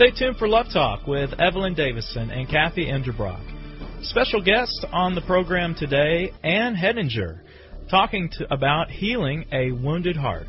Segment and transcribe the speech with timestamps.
[0.00, 3.42] Stay tuned for Love Talk with Evelyn Davison and Kathy Enderbrock.
[4.02, 7.40] Special guest on the program today, Ann Hettinger,
[7.90, 10.48] talking to, about healing a wounded heart.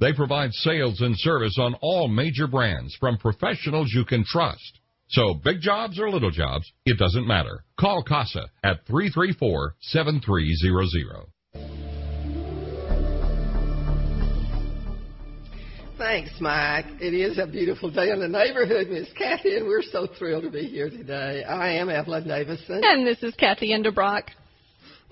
[0.00, 4.80] They provide sales and service on all major brands from professionals you can trust.
[5.08, 7.62] So big jobs or little jobs, it doesn't matter.
[7.78, 11.26] Call CASA at 334-7300.
[15.96, 16.86] Thanks, Mike.
[17.00, 20.50] It is a beautiful day in the neighborhood, Miss Kathy, and we're so thrilled to
[20.50, 21.44] be here today.
[21.44, 22.82] I am Evelyn Davison.
[22.82, 24.24] And this is Kathy Enderbrock.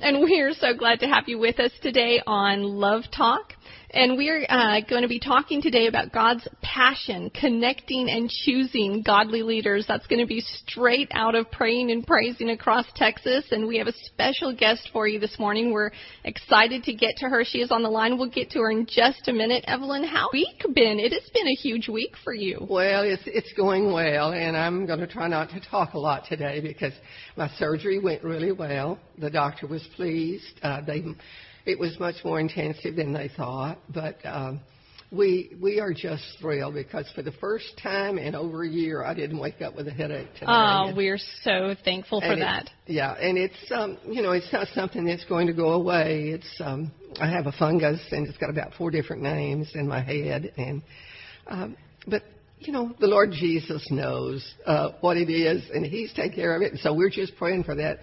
[0.00, 3.52] And we're so glad to have you with us today on Love Talk.
[3.94, 9.42] And we're uh, going to be talking today about God's passion, connecting and choosing godly
[9.42, 9.84] leaders.
[9.86, 13.44] That's going to be straight out of praying and praising across Texas.
[13.50, 15.72] And we have a special guest for you this morning.
[15.72, 15.90] We're
[16.24, 17.44] excited to get to her.
[17.44, 18.16] She is on the line.
[18.16, 19.62] We'll get to her in just a minute.
[19.66, 20.98] Evelyn, how week been?
[20.98, 22.66] It has been a huge week for you.
[22.70, 26.24] Well, it's it's going well, and I'm going to try not to talk a lot
[26.30, 26.94] today because
[27.36, 28.98] my surgery went really well.
[29.18, 30.58] The doctor was pleased.
[30.62, 31.04] Uh, they
[31.66, 34.60] it was much more intensive than they thought, but um,
[35.10, 39.14] we we are just thrilled because for the first time in over a year, I
[39.14, 40.46] didn't wake up with a headache today.
[40.48, 42.70] Oh, we're so thankful for that.
[42.86, 46.30] Yeah, and it's um, you know it's not something that's going to go away.
[46.30, 46.90] It's um,
[47.20, 50.82] I have a fungus and it's got about four different names in my head, and
[51.46, 52.22] um, but
[52.66, 56.62] you know, the Lord Jesus knows uh, what it is, and He's taken care of
[56.62, 56.72] it.
[56.72, 57.98] And so we're just praying for that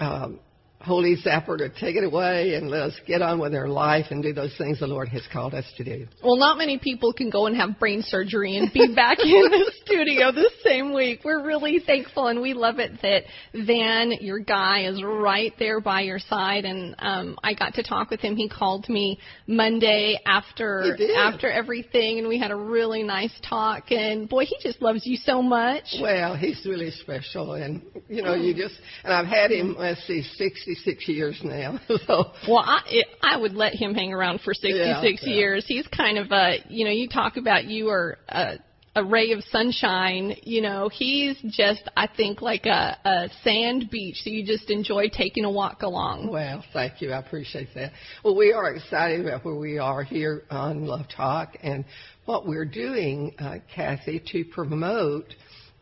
[0.00, 0.40] um,
[0.84, 4.22] Holy Zapper to take it away and let us get on with our life and
[4.22, 6.06] do those things the Lord has called us to do.
[6.22, 9.72] Well, not many people can go and have brain surgery and be back in the
[9.84, 11.20] studio the same week.
[11.24, 16.02] We're really thankful and we love it that Van, your guy, is right there by
[16.02, 16.64] your side.
[16.64, 18.36] And um, I got to talk with him.
[18.36, 23.90] He called me Monday after after everything, and we had a really nice talk.
[23.90, 25.84] And boy, he just loves you so much.
[26.00, 28.74] Well, he's really special, and you know, you just
[29.04, 29.76] and I've had him.
[29.78, 31.80] Let's see, sixty 66 years now.
[32.06, 35.34] so well, I I would let him hang around for 66 yeah, yeah.
[35.34, 35.64] years.
[35.66, 38.58] He's kind of a you know you talk about you are a
[38.94, 40.36] a ray of sunshine.
[40.42, 45.08] You know, he's just, I think, like a, a sand beach that you just enjoy
[45.08, 46.30] taking a walk along.
[46.30, 47.12] Well, thank you.
[47.12, 47.92] I appreciate that.
[48.24, 51.84] Well, we are excited about where we are here on Love Talk and
[52.24, 55.34] what we're doing, uh, Kathy, to promote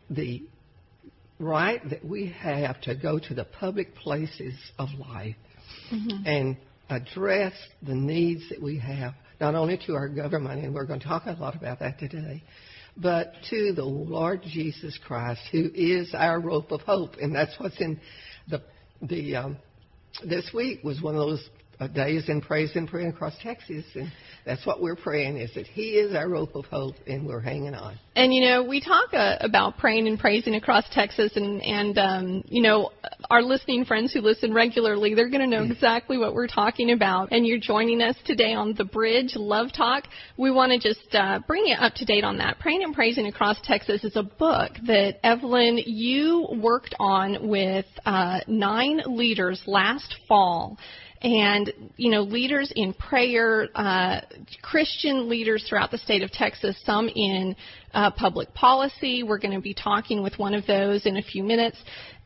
[0.09, 0.43] the
[1.41, 5.35] right that we have to go to the public places of life
[5.91, 6.25] mm-hmm.
[6.25, 6.57] and
[6.89, 11.07] address the needs that we have, not only to our government, and we're going to
[11.07, 12.43] talk a lot about that today,
[12.97, 17.79] but to the Lord Jesus Christ, who is our rope of hope, and that's what's
[17.79, 17.99] in
[18.49, 18.61] the
[19.01, 19.57] the um,
[20.25, 21.49] this week was one of those
[21.87, 24.11] days in praise and praying across Texas, and
[24.45, 27.73] that's what we're praying is that He is our rope of hope, and we're hanging
[27.73, 27.97] on.
[28.15, 32.43] And you know, we talk uh, about praying and praising across Texas, and and um,
[32.47, 32.91] you know,
[33.29, 37.31] our listening friends who listen regularly, they're going to know exactly what we're talking about.
[37.31, 40.05] And you're joining us today on the Bridge Love Talk.
[40.37, 42.59] We want to just uh, bring you up to date on that.
[42.59, 48.41] Praying and praising across Texas is a book that Evelyn you worked on with uh,
[48.47, 50.77] nine leaders last fall
[51.23, 54.21] and you know leaders in prayer, uh,
[54.61, 57.55] Christian leaders throughout the state of Texas, some in
[57.93, 59.23] uh, public policy.
[59.23, 61.77] We're going to be talking with one of those in a few minutes,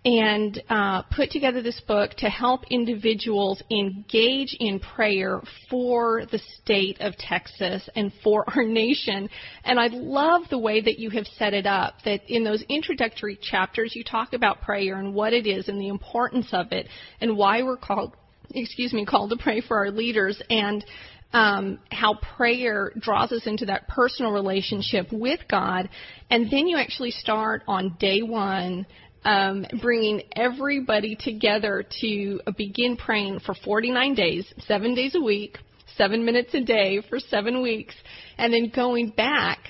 [0.05, 7.01] and uh, put together this book to help individuals engage in prayer for the state
[7.01, 9.27] of Texas and for our nation.
[9.65, 11.95] And I love the way that you have set it up.
[12.05, 15.89] That in those introductory chapters, you talk about prayer and what it is and the
[15.89, 16.87] importance of it
[17.19, 18.15] and why we're called
[18.53, 20.85] excuse me, called to pray for our leaders and
[21.33, 25.89] um, how prayer draws us into that personal relationship with God.
[26.29, 28.85] And then you actually start on day one.
[29.23, 35.57] Um, bringing everybody together to begin praying for 49 days, seven days a week,
[35.97, 37.95] seven minutes a day for seven weeks,
[38.37, 39.69] and then going back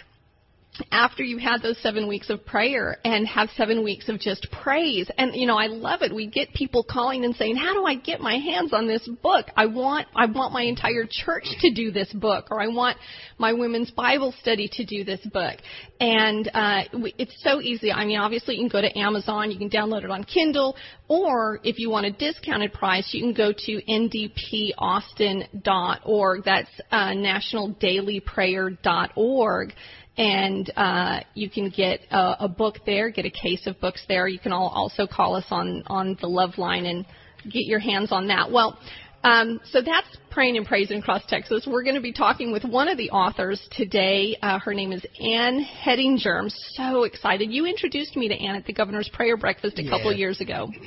[0.91, 5.09] after you had those seven weeks of prayer and have seven weeks of just praise.
[5.17, 6.13] And you know, I love it.
[6.13, 9.47] We get people calling and saying, "How do I get my hands on this book?
[9.55, 12.97] I want I want my entire church to do this book, or I want
[13.37, 15.59] my women's Bible study to do this book."
[15.99, 16.83] And uh,
[17.17, 17.91] it's so easy.
[17.91, 20.75] I mean, obviously, you can go to Amazon, you can download it on Kindle,
[21.07, 26.43] or if you want a discounted price, you can go to ndpaustin.org.
[26.43, 29.73] That's uh, nationaldailyprayer.org
[30.17, 34.27] and uh, you can get a, a, book there, get a case of books there.
[34.27, 37.05] You can all also call us on on the Love Line and
[37.43, 38.51] get your hands on that.
[38.51, 38.77] Well.
[39.23, 41.65] Um, so that's praying and praising across Texas.
[41.65, 44.37] We're going to be talking with one of the authors today.
[44.39, 46.39] Uh, her name is Ann Hettinger.
[46.39, 47.51] I'm so excited.
[47.51, 49.89] You introduced me to Ann at the Governor's Prayer Breakfast a yes.
[49.89, 50.69] couple years ago.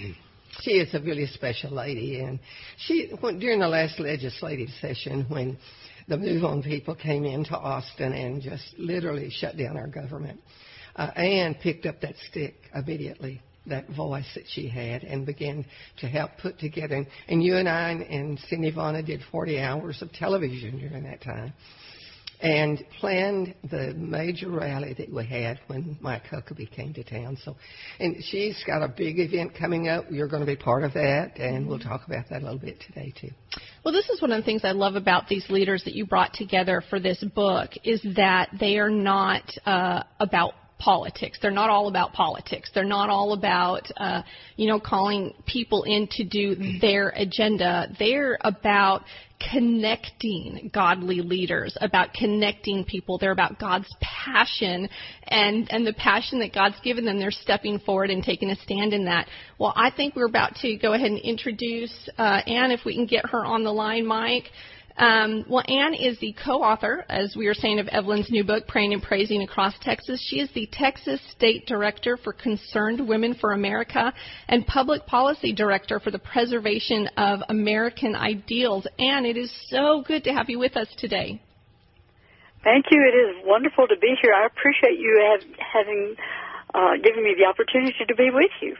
[0.63, 2.41] She is a really special lady, and
[2.79, 5.57] she when, during the last legislative session when
[6.09, 10.41] the Move On people came into Austin and just literally shut down our government.
[10.97, 15.65] Uh, Ann picked up that stick immediately, that voice that she had, and began
[15.99, 16.97] to help put together.
[16.97, 21.05] And, and you and I and and Cindy Vonna did 40 hours of television during
[21.05, 21.53] that time
[22.41, 27.37] and planned the major rally that we had when Mike Huckabee came to town.
[27.45, 27.57] So,
[27.99, 30.05] and she's got a big event coming up.
[30.11, 32.81] You're going to be part of that, and we'll talk about that a little bit
[32.87, 33.31] today too.
[33.85, 36.35] Well, this is one of the things I love about these leaders that you brought
[36.35, 41.39] together for this book is that they are not uh, about politics.
[41.41, 42.71] They're not all about politics.
[42.73, 44.23] They're not all about, uh,
[44.57, 47.89] you know, calling people in to do their agenda.
[47.99, 49.03] They're about
[49.53, 53.19] connecting godly leaders, about connecting people.
[53.19, 54.89] They're about God's passion
[55.25, 57.19] and, and the passion that God's given them.
[57.19, 59.29] They're stepping forward and taking a stand in that.
[59.59, 63.07] Well, I think we're about to go ahead and introduce uh, Ann, if we can
[63.07, 64.51] get her on the line, Mike.
[64.99, 68.93] Um, well, Ann is the co-author, as we were saying, of Evelyn's new book, Praying
[68.93, 70.21] and Praising Across Texas.
[70.29, 74.13] She is the Texas State Director for Concerned Women for America
[74.49, 78.89] and Public Policy Director for the Preservation of American Ideals.
[78.99, 81.41] Ann, it is so good to have you with us today.
[82.65, 83.01] Thank you.
[83.01, 84.35] It is wonderful to be here.
[84.35, 85.39] I appreciate you
[85.73, 86.17] having
[86.75, 88.75] uh, given me the opportunity to be with you.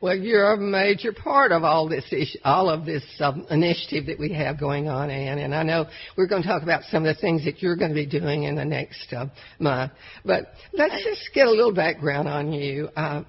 [0.00, 4.18] Well, you're a major part of all this issue, all of this um, initiative that
[4.18, 5.38] we have going on, Ann.
[5.38, 7.90] And I know we're going to talk about some of the things that you're going
[7.90, 9.26] to be doing in the next uh,
[9.58, 9.92] month.
[10.24, 12.88] But let's just get a little background on you.
[12.94, 13.22] Uh,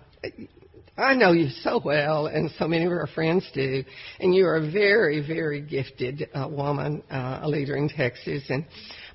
[0.98, 3.84] I know you so well, and so many of our friends do,
[4.20, 8.44] and you are a very, very gifted uh, woman, uh, a leader in Texas.
[8.50, 8.66] And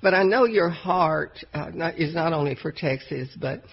[0.01, 3.63] but I know your heart uh, not, is not only for Texas, but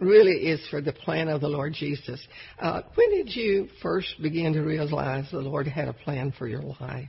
[0.00, 2.26] really is for the plan of the Lord Jesus.
[2.58, 6.62] Uh, when did you first begin to realize the Lord had a plan for your
[6.80, 7.08] life?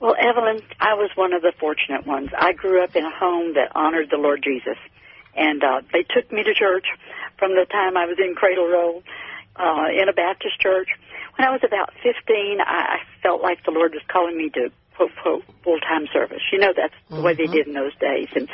[0.00, 2.30] Well, Evelyn, I was one of the fortunate ones.
[2.36, 4.76] I grew up in a home that honored the Lord Jesus.
[5.36, 6.86] And uh, they took me to church
[7.38, 9.02] from the time I was in cradle roll
[9.56, 10.88] uh, in a Baptist church.
[11.36, 14.70] When I was about 15, I, I felt like the Lord was calling me to
[14.96, 16.42] quote, quote full time service.
[16.52, 17.24] You know that's the mm-hmm.
[17.24, 17.52] way they mm-hmm.
[17.52, 18.48] did in those days, and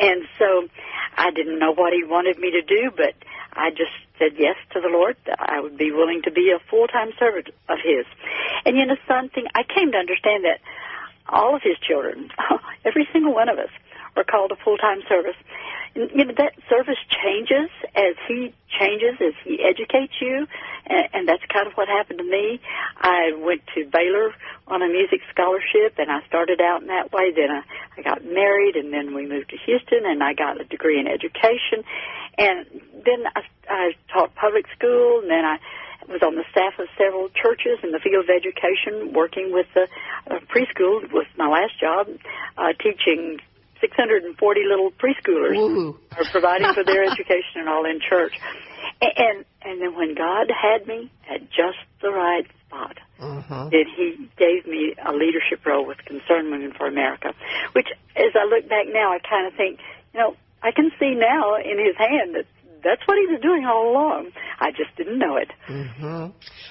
[0.00, 0.68] and so
[1.16, 3.14] I didn't know what He wanted me to do, but
[3.52, 5.16] I just said yes to the Lord.
[5.38, 8.06] I would be willing to be a full time servant of His,
[8.64, 10.60] and you know something I came to understand that
[11.28, 12.30] all of His children,
[12.84, 13.70] every single one of us,
[14.16, 15.36] or called to full time service.
[15.94, 20.46] You know that service changes as he changes as he educates you,
[20.86, 22.60] and, and that's kind of what happened to me.
[22.96, 24.32] I went to Baylor
[24.66, 27.32] on a music scholarship, and I started out in that way.
[27.32, 27.62] Then I,
[27.98, 31.06] I got married, and then we moved to Houston, and I got a degree in
[31.06, 31.84] education,
[32.38, 32.66] and
[33.04, 35.58] then I, I taught public school, and then I
[36.08, 39.88] was on the staff of several churches in the field of education, working with the
[40.30, 42.08] uh, preschool was my last job,
[42.56, 43.38] uh, teaching
[43.82, 45.98] 640 little preschoolers, Ooh.
[46.16, 48.32] or providing for their education and all in church.
[49.02, 53.68] And, and and then when God had me at just the right spot, Uh-huh.
[53.70, 57.34] then He gave me a leadership role with Concerned Women for America,
[57.74, 59.78] which, as I look back now, I kind of think,
[60.14, 62.46] you know, I can see now in His hand that
[62.82, 64.30] that's what He was doing all along.
[64.58, 65.50] I just didn't know it.
[65.66, 66.26] hmm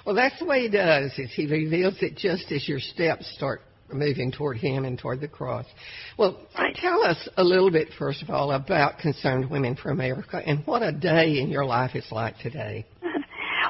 [0.06, 1.12] Well, that's the way he does.
[1.18, 3.62] Is he reveals it just as your steps start
[3.94, 5.66] moving toward him and toward the cross.
[6.18, 6.40] Well,
[6.76, 10.82] tell us a little bit first of all about Concerned Women for America and what
[10.82, 12.86] a day in your life is like today.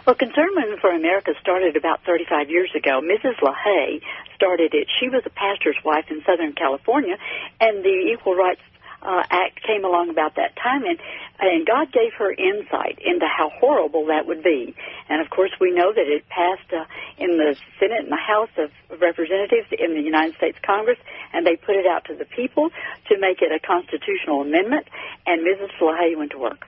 [0.07, 3.01] Well, Concerned Women for America started about 35 years ago.
[3.01, 3.37] Mrs.
[3.37, 4.01] LaHaye
[4.35, 4.87] started it.
[4.99, 7.17] She was a pastor's wife in Southern California,
[7.59, 8.61] and the Equal Rights
[9.01, 10.99] uh, Act came along about that time, and
[11.39, 14.75] and God gave her insight into how horrible that would be.
[15.09, 16.85] And of course, we know that it passed uh,
[17.17, 18.69] in the Senate and the House of
[19.01, 20.99] Representatives in the United States Congress,
[21.33, 22.69] and they put it out to the people
[23.09, 24.87] to make it a constitutional amendment.
[25.25, 25.71] And Mrs.
[25.81, 26.67] LaHaye went to work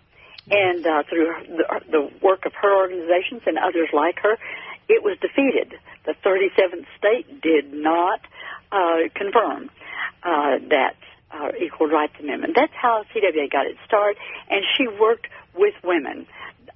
[0.49, 4.37] and uh, through the, the work of her organizations and others like her,
[4.89, 5.73] it was defeated.
[6.05, 8.19] The 37th state did not
[8.71, 9.69] uh, confirm
[10.23, 10.95] uh, that
[11.33, 12.53] uh, Equal Rights Amendment.
[12.55, 14.17] That's how CWA got its start,
[14.49, 16.27] and she worked with women.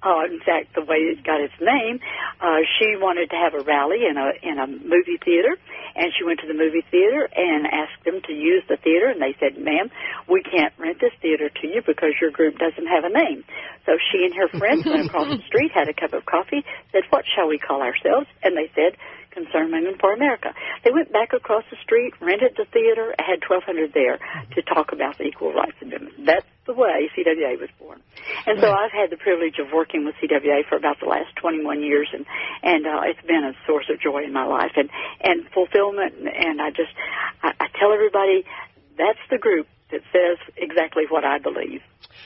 [0.04, 2.00] Uh, in fact, the way it got its name,
[2.40, 5.58] uh, she wanted to have a rally in a in a movie theater,
[5.96, 9.20] and she went to the movie theater and asked them to use the theater, and
[9.20, 9.90] they said, "Ma'am,
[10.30, 13.44] we can't rent this theater to you because your group doesn't have a name."
[13.88, 17.04] So she and her friends went across the street, had a cup of coffee, said,
[17.10, 18.98] "What shall we call ourselves?" And they said,
[19.38, 20.50] Concerned Women for America.
[20.84, 24.18] They went back across the street, rented the theater, had 1,200 there
[24.56, 26.26] to talk about the Equal Rights Amendment.
[26.26, 28.02] That's the way CWA was born.
[28.48, 31.84] And so I've had the privilege of working with CWA for about the last 21
[31.84, 32.26] years, and
[32.64, 34.90] and uh, it's been a source of joy in my life and
[35.22, 36.16] and fulfillment.
[36.18, 36.92] And, and I just
[37.44, 38.44] I, I tell everybody
[38.98, 41.82] that's the group that says exactly what I believe.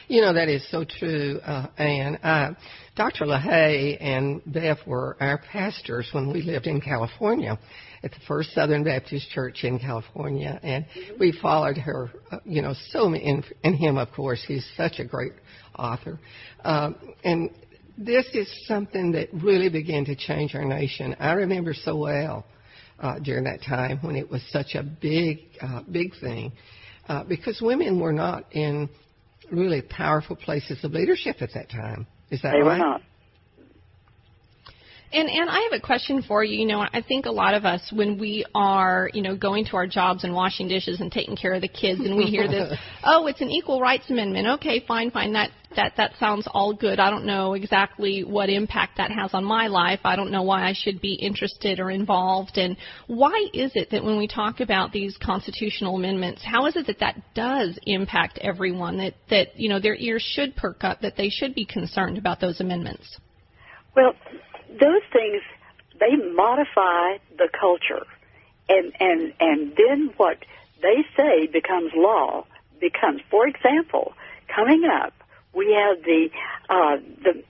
[0.08, 2.16] You know, that is so true, uh, Anne.
[2.18, 2.54] Uh,
[2.96, 3.26] Dr.
[3.26, 7.58] LaHaye and Beth were our pastors when we lived in California
[8.04, 10.86] at the First Southern Baptist Church in California, and
[11.20, 15.00] we followed her, uh, you know, so many, and, and him, of course, he's such
[15.00, 15.34] a great
[15.78, 16.20] author.
[16.64, 17.52] Um, and
[17.98, 21.16] this is something that really began to change our nation.
[21.20, 22.46] I remember so well
[23.00, 26.52] uh, during that time when it was such a big, uh, big thing,
[27.12, 28.90] uh, because women were not in
[29.52, 32.08] really powerful places of leadership at that time.
[32.30, 32.66] Is that They right?
[32.66, 33.02] were not.
[35.14, 36.58] And and I have a question for you.
[36.58, 39.76] You know, I think a lot of us when we are, you know, going to
[39.76, 42.78] our jobs and washing dishes and taking care of the kids and we hear this,
[43.04, 45.34] "Oh, it's an equal rights amendment." Okay, fine, fine.
[45.34, 47.00] That that that sounds all good.
[47.00, 50.00] I don't know exactly what impact that has on my life.
[50.04, 52.58] I don't know why I should be interested or involved.
[52.58, 52.78] And
[53.08, 57.00] why is it that when we talk about these constitutional amendments, how is it that
[57.00, 61.30] that does impact everyone that that, you know, their ears should perk up that they
[61.30, 63.20] should be concerned about those amendments?
[63.96, 64.14] Well,
[64.80, 65.42] those things
[66.00, 68.06] they modify the culture,
[68.70, 70.38] and and and then what
[70.82, 72.46] they say becomes law.
[72.80, 74.14] Becomes, for example,
[74.48, 75.14] coming up,
[75.54, 76.30] we have the
[76.70, 77.44] uh, the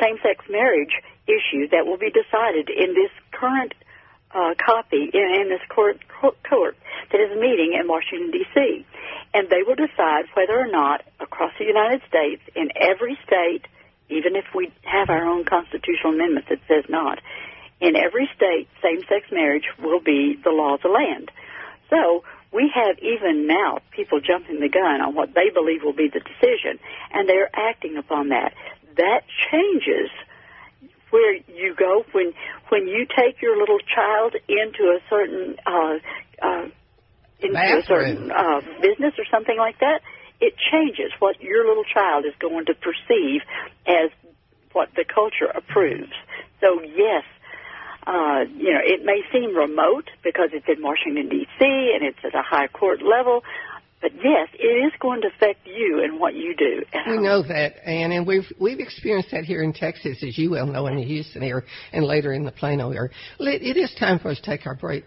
[0.00, 0.92] same-sex marriage
[1.26, 3.74] issue that will be decided in this current
[4.34, 6.76] uh, copy in, in this court, court court
[7.10, 8.86] that is meeting in Washington D.C.
[9.32, 13.66] And they will decide whether or not across the United States, in every state,
[14.08, 17.20] even if we have our own constitutional amendment that says not,
[17.80, 21.30] in every state, same-sex marriage will be the law of the land.
[21.90, 26.08] So we have even now people jumping the gun on what they believe will be
[26.08, 26.78] the decision,
[27.12, 28.54] and they're acting upon that.
[28.96, 30.10] That changes
[31.10, 32.32] where you go when
[32.70, 35.98] when you take your little child into a certain uh,
[36.40, 36.66] uh,
[37.40, 40.00] into a certain uh, business or something like that.
[40.44, 43.40] It changes what your little child is going to perceive
[43.86, 44.10] as
[44.72, 46.12] what the culture approves.
[46.60, 47.24] So yes,
[48.06, 51.64] uh, you know, it may seem remote because it's in Washington D.C.
[51.94, 53.42] and it's at a high court level,
[54.02, 56.82] but yes, it is going to affect you and what you do.
[57.08, 60.66] We know that, Anne, and we've we've experienced that here in Texas, as you well
[60.66, 63.10] know, in the Houston area and later in the Plano area.
[63.40, 65.04] It, is time for us to take our break.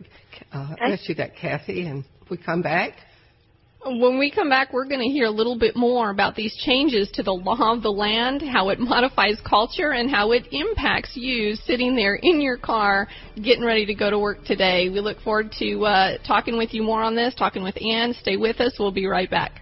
[0.52, 0.90] Uh, Okay.
[0.90, 2.94] Let's do that, Kathy, and if we come back.
[3.90, 7.10] When we come back, we're going to hear a little bit more about these changes
[7.14, 11.56] to the law of the land, how it modifies culture, and how it impacts you
[11.56, 13.08] sitting there in your car
[13.42, 14.90] getting ready to go to work today.
[14.90, 18.14] We look forward to uh, talking with you more on this, talking with Ann.
[18.20, 18.76] Stay with us.
[18.78, 19.62] We'll be right back.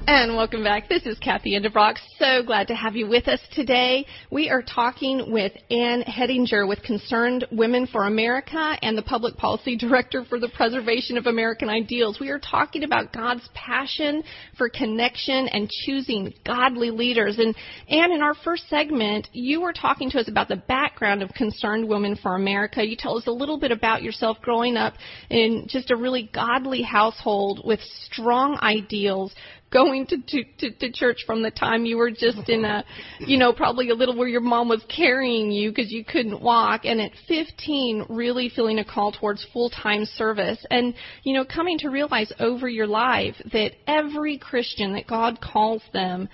[0.10, 0.88] And welcome back.
[0.88, 1.96] This is Kathy Endebrock.
[2.18, 4.06] So glad to have you with us today.
[4.32, 9.76] We are talking with Ann Hettinger with Concerned Women for America and the Public Policy
[9.76, 12.22] Director for the Preservation of American Ideals.
[12.22, 14.24] We are talking about God's passion
[14.58, 17.38] for connection and choosing godly leaders.
[17.38, 17.54] And
[17.90, 21.86] Ann, in our first segment, you were talking to us about the background of Concerned
[21.86, 22.82] Women for America.
[22.82, 24.94] You tell us a little bit about yourself growing up
[25.30, 29.36] in just a really godly household with strong ideals
[29.72, 32.84] going to, to, to, to church from the time you were just in a,
[33.20, 36.86] you know, probably a little where your mom was carrying you because you couldn't walk.
[36.86, 40.64] And at 15, really feeling a call towards full-time service.
[40.72, 45.82] And, you know, coming to realize over your life that every Christian, that God calls
[45.94, 46.30] them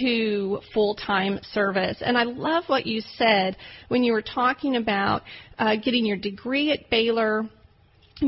[0.00, 1.98] to full time service.
[2.00, 3.56] And I love what you said
[3.88, 5.22] when you were talking about
[5.58, 7.48] uh, getting your degree at Baylor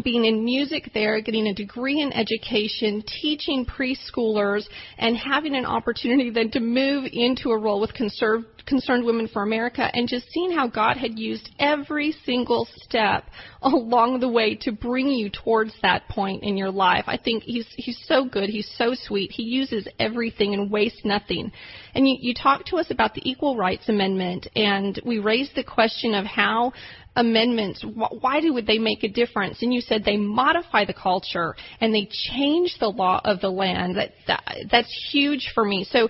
[0.03, 4.65] being in music there, getting a degree in education, teaching preschoolers,
[4.99, 9.89] and having an opportunity then to move into a role with Concerned Women for America,
[9.93, 13.25] and just seeing how God had used every single step
[13.63, 17.05] along the way to bring you towards that point in your life.
[17.07, 18.51] I think He's He's so good.
[18.51, 19.31] He's so sweet.
[19.31, 21.53] He uses everything and wastes nothing.
[21.95, 25.65] And you, you talked to us about the Equal Rights Amendment, and we raised the
[25.65, 26.73] question of how
[27.17, 27.85] amendments,
[28.21, 29.63] why do would they make a difference?
[29.63, 33.97] And you said they modify the culture and they change the law of the land.
[33.97, 35.87] That, that that's huge for me.
[35.91, 36.09] So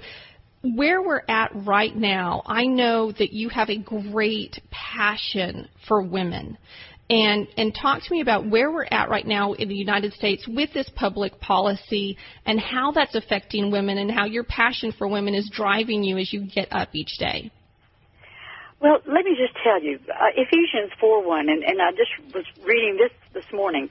[0.74, 6.58] where we're at right now, I know that you have a great passion for women.
[7.08, 10.44] And, and talk to me about where we're at right now in the United States
[10.48, 12.16] with this public policy
[12.46, 16.32] and how that's affecting women and how your passion for women is driving you as
[16.32, 17.52] you get up each day.
[18.86, 22.96] Well, let me just tell you, uh, Ephesians 4.1, and, and I just was reading
[23.02, 23.90] this this morning.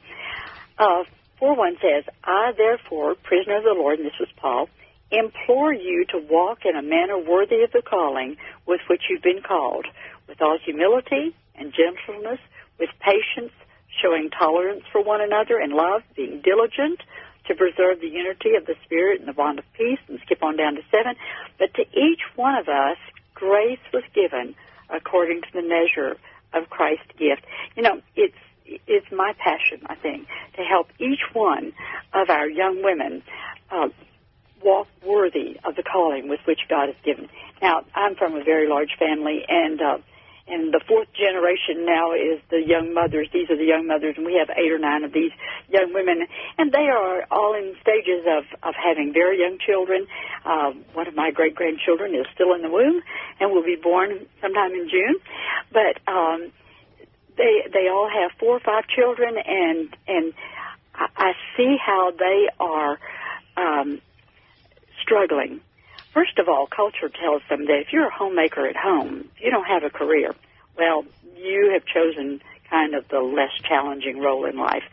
[0.79, 1.03] Uh,
[1.41, 4.69] 4.1 says, I therefore, prisoner of the Lord, and this was Paul,
[5.11, 9.41] implore you to walk in a manner worthy of the calling with which you've been
[9.41, 9.85] called,
[10.29, 12.39] with all humility and gentleness,
[12.79, 13.51] with patience,
[14.01, 17.01] showing tolerance for one another in love, being diligent
[17.47, 20.55] to preserve the unity of the Spirit and the bond of peace, and skip on
[20.55, 21.17] down to seven.
[21.59, 22.97] But to each one of us,
[23.33, 24.55] grace was given
[24.89, 26.17] according to the measure
[26.53, 27.45] of Christ's gift.
[27.75, 31.73] You know, it's it's my passion, I think, to help each one
[32.13, 33.21] of our young women
[33.69, 33.89] uh,
[34.63, 37.29] walk worthy of the calling with which God has given.
[37.61, 39.97] Now, I'm from a very large family, and uh,
[40.47, 43.27] and the fourth generation now is the young mothers.
[43.33, 45.31] These are the young mothers, and we have eight or nine of these
[45.69, 50.05] young women, and they are all in stages of of having very young children.
[50.45, 53.01] Uh, one of my great grandchildren is still in the womb
[53.39, 55.15] and will be born sometime in June,
[55.71, 56.51] but um,
[57.37, 60.33] they they all have four or five children, and and
[60.93, 62.99] I, I see how they are
[63.57, 64.01] um,
[65.01, 65.61] struggling
[66.15, 69.65] First of all, culture tells them that if you're a homemaker at home, you don't
[69.65, 70.33] have a career.
[70.77, 71.03] Well,
[71.35, 74.83] you have chosen kind of the less challenging role in life.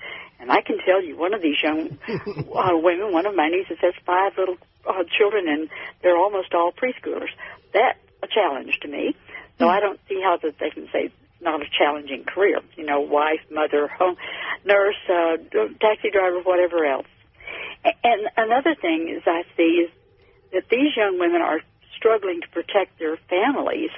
[0.40, 3.78] And I can tell you, one of these young uh, women, one of my nieces
[3.82, 5.68] has five little uh, children, and
[6.02, 7.30] they're almost all preschoolers.
[7.72, 9.14] That's a challenge to me.
[9.58, 12.60] So I don't see how that they can say not a challenging career.
[12.76, 14.16] You know, wife, mother, home,
[14.64, 15.36] nurse, uh,
[15.80, 17.06] taxi driver, whatever else.
[17.84, 19.90] And another thing is I see is
[20.52, 21.60] that these young women are
[21.96, 23.90] struggling to protect their families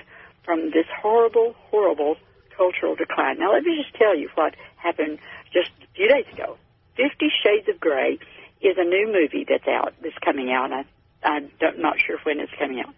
[0.44, 2.16] from this horrible, horrible
[2.56, 3.38] cultural decline.
[3.38, 5.18] Now, let me just tell you what happened
[5.52, 6.56] just a few days ago.
[6.96, 8.18] Fifty Shades of Grey
[8.60, 10.72] is a new movie that's out, that's coming out.
[10.72, 10.84] I,
[11.22, 12.94] I'm not sure when it's coming out.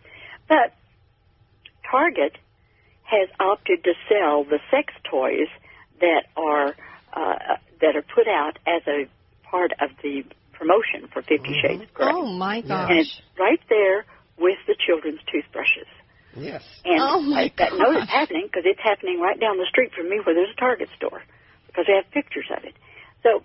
[0.48, 0.74] But
[1.90, 2.36] Target
[3.04, 5.48] has opted to sell the sex toys
[6.00, 6.74] that are
[7.12, 9.08] uh, that are put out as a
[9.44, 11.52] part of the promotion for 50 mm-hmm.
[11.62, 12.08] Shades of Grey.
[12.10, 12.90] Oh my gosh!
[12.90, 14.04] And it's right there
[14.38, 15.86] with the children's toothbrushes.
[16.36, 16.62] Yes.
[16.84, 17.78] And oh my I, that gosh.
[17.78, 20.60] knows it's happening because it's happening right down the street from me where there's a
[20.60, 21.22] Target store
[21.66, 22.74] because they have pictures of it.
[23.22, 23.42] So,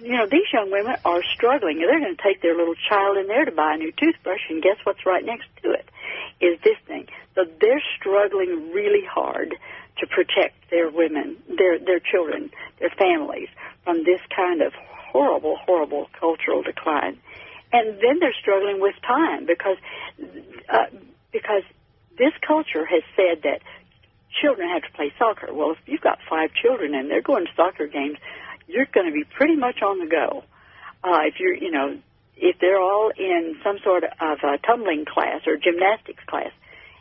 [0.00, 1.78] you know, these young women are struggling.
[1.78, 4.62] They're going to take their little child in there to buy a new toothbrush, and
[4.62, 5.88] guess what's right next to it?
[6.40, 7.06] Is this thing.
[7.34, 9.54] So they're struggling really hard
[9.98, 13.48] to protect their women, their their children, their families
[13.84, 14.72] from this kind of
[15.12, 17.18] horrible, horrible cultural decline.
[17.72, 19.76] And then they're struggling with time because
[20.68, 20.86] uh,
[21.32, 21.62] because
[22.18, 23.60] this culture has said that
[24.40, 25.52] children have to play soccer.
[25.52, 28.18] Well, if you've got five children and they're going to soccer games,
[28.66, 30.44] you're going to be pretty much on the go.
[31.02, 31.98] Uh, if you're, you know,
[32.36, 36.52] if they're all in some sort of a tumbling class or gymnastics class,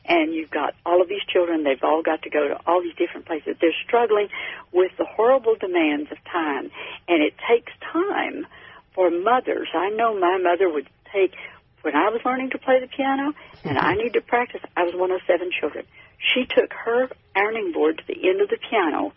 [0.06, 2.96] and you've got all of these children, they've all got to go to all these
[2.96, 3.58] different places.
[3.60, 4.30] They're struggling
[4.72, 6.72] with the horrible demands of time,
[7.08, 8.46] and it takes time
[8.94, 9.68] for mothers.
[9.74, 11.34] I know my mother would take,
[11.82, 14.94] when I was learning to play the piano, and I need to practice, I was
[14.96, 15.86] one of seven children.
[16.18, 19.12] She took her ironing board to the end of the piano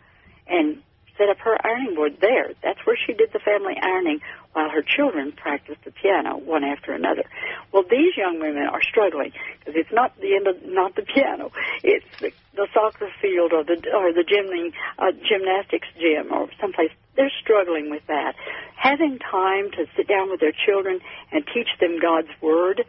[0.47, 0.83] and
[1.19, 2.53] set up her ironing board there.
[2.63, 4.21] That's where she did the family ironing
[4.53, 7.25] while her children practiced the piano one after another.
[7.73, 11.53] Well, these young women are struggling because it's not the end of not the piano,
[11.83, 16.91] it's the, the soccer field or the or the gym, uh, gymnastics gym or someplace.
[17.17, 18.37] They're struggling with that.
[18.77, 21.01] Having time to sit down with their children
[21.33, 22.85] and teach them God's word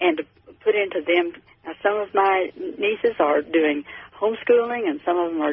[0.00, 0.24] and to
[0.62, 1.34] put into them.
[1.64, 3.84] Now, some of my nieces are doing
[4.20, 5.52] homeschooling, and some of them are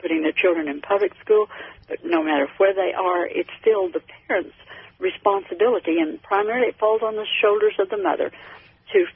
[0.00, 1.48] putting their children in public school,
[1.88, 4.54] but no matter where they are, it's still the parents'
[4.98, 8.30] responsibility, and primarily it falls on the shoulders of the mother
[8.92, 9.06] to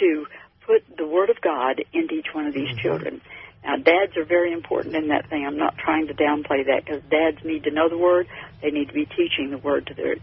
[0.00, 0.26] to
[0.66, 2.78] put the Word of God into each one of these mm-hmm.
[2.78, 3.20] children.
[3.64, 5.46] Now, dads are very important in that thing.
[5.46, 8.28] I'm not trying to downplay that because dads need to know the Word.
[8.60, 10.16] They need to be teaching the Word to their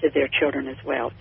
[0.00, 1.12] to their children as well.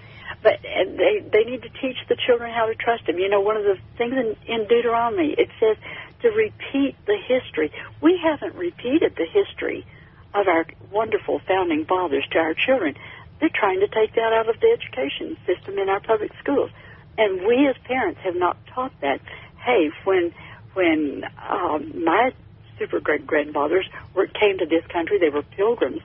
[0.42, 3.18] But they they need to teach the children how to trust Him.
[3.18, 5.78] You know, one of the things in, in Deuteronomy it says
[6.24, 7.72] to repeat the history.
[8.02, 9.86] We haven't repeated the history
[10.34, 12.96] of our wonderful founding fathers to our children.
[13.40, 16.72] They're trying to take that out of the education system in our public schools.
[17.18, 19.22] And we as parents have not taught that.
[19.64, 20.34] Hey, when
[20.74, 22.32] when um, my
[22.80, 26.02] super great grandfathers were, came to this country, they were pilgrims.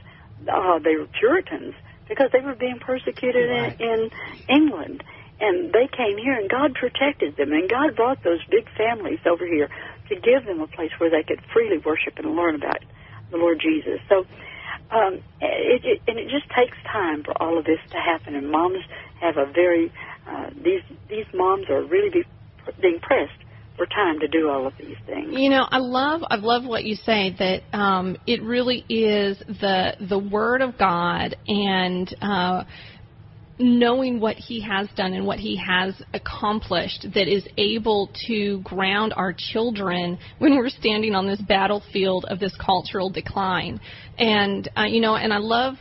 [0.47, 1.75] Uh, they were Puritans
[2.09, 3.81] because they were being persecuted right.
[3.81, 4.11] in, in
[4.49, 5.03] England.
[5.41, 9.47] And they came here, and God protected them, and God brought those big families over
[9.47, 9.71] here
[10.09, 12.85] to give them a place where they could freely worship and learn about
[13.31, 14.01] the Lord Jesus.
[14.09, 14.25] So,
[14.91, 18.35] um, it, it, and it just takes time for all of this to happen.
[18.35, 18.83] And moms
[19.21, 19.93] have a very
[20.29, 22.25] uh, these these moms are really be,
[22.81, 23.33] being pressed
[23.77, 25.29] for time to do all of these things.
[25.31, 29.93] You know, I love I love what you say that um, it really is the
[30.01, 32.15] the Word of God and.
[32.21, 32.65] Uh,
[33.59, 39.13] knowing what he has done and what he has accomplished that is able to ground
[39.17, 43.81] our children when we're standing on this battlefield of this cultural decline.
[44.19, 45.75] And uh, you know, and I love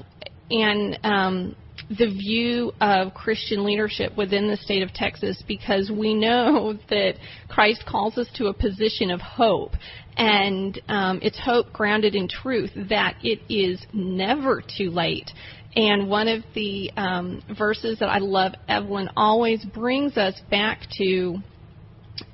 [0.49, 1.55] and um,
[1.89, 7.13] the view of Christian leadership within the state of Texas because we know that
[7.47, 9.73] Christ calls us to a position of hope.
[10.17, 15.29] And um, it's hope grounded in truth that it is never too late.
[15.77, 21.37] And one of the um, verses that I love, Evelyn always brings us back to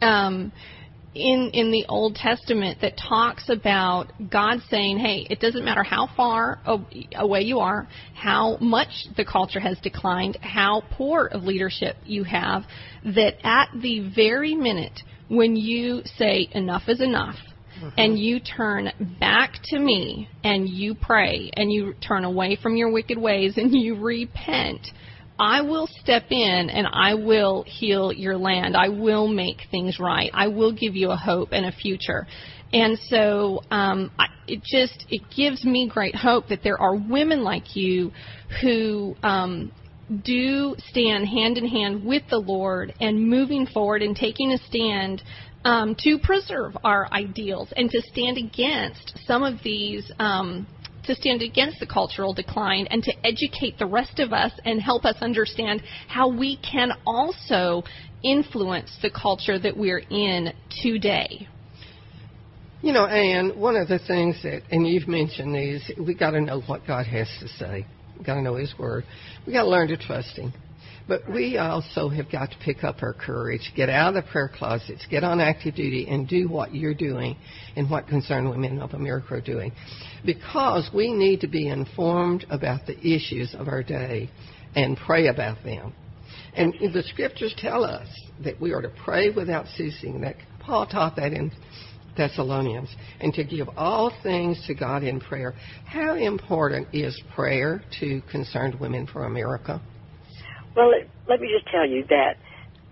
[0.01, 0.53] um,
[1.13, 6.07] in in the Old Testament that talks about God saying, "Hey, it doesn't matter how
[6.15, 6.59] far
[7.17, 12.63] away you are, how much the culture has declined, how poor of leadership you have,
[13.03, 17.35] that at the very minute when you say enough is enough."
[17.83, 17.99] Mm-hmm.
[17.99, 22.91] And you turn back to me and you pray and you turn away from your
[22.91, 24.87] wicked ways and you repent,
[25.37, 28.77] I will step in and I will heal your land.
[28.77, 30.31] I will make things right.
[30.33, 32.25] I will give you a hope and a future.
[32.71, 37.43] And so um, I, it just it gives me great hope that there are women
[37.43, 38.11] like you
[38.61, 39.71] who um,
[40.23, 45.21] do stand hand in hand with the Lord and moving forward and taking a stand
[45.65, 50.67] um, to preserve our ideals and to stand against some of these um,
[51.05, 55.05] to stand against the cultural decline and to educate the rest of us and help
[55.05, 57.83] us understand how we can also
[58.23, 61.47] influence the culture that we're in today.
[62.81, 66.41] You know, Anne, one of the things that, and you've mentioned these, we got to
[66.41, 67.85] know what God has to say.
[68.17, 69.05] We got to know His Word.
[69.47, 70.53] We got to learn to trust Him.
[71.07, 74.49] But we also have got to pick up our courage, get out of the prayer
[74.53, 77.35] closets, get on active duty, and do what you're doing
[77.75, 79.73] and what Concerned Women of America are doing.
[80.25, 84.29] Because we need to be informed about the issues of our day
[84.75, 85.93] and pray about them.
[86.55, 88.07] And the scriptures tell us
[88.43, 90.21] that we are to pray without ceasing.
[90.21, 91.51] That Paul taught that in
[92.15, 95.55] Thessalonians, and to give all things to God in prayer.
[95.85, 99.81] How important is prayer to concerned women for America?
[100.75, 100.93] Well,
[101.27, 102.37] let me just tell you that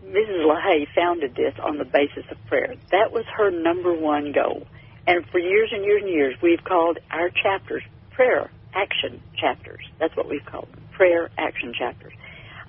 [0.05, 0.45] Mrs.
[0.45, 2.75] LaHaye founded this on the basis of prayer.
[2.91, 4.67] That was her number one goal.
[5.07, 9.81] And for years and years and years, we've called our chapters prayer action chapters.
[9.99, 12.13] That's what we've called them, prayer action chapters.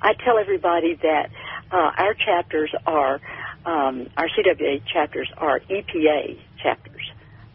[0.01, 1.31] I tell everybody that
[1.71, 3.21] uh, our chapters are,
[3.65, 7.11] um, our CWA chapters are EPA chapters.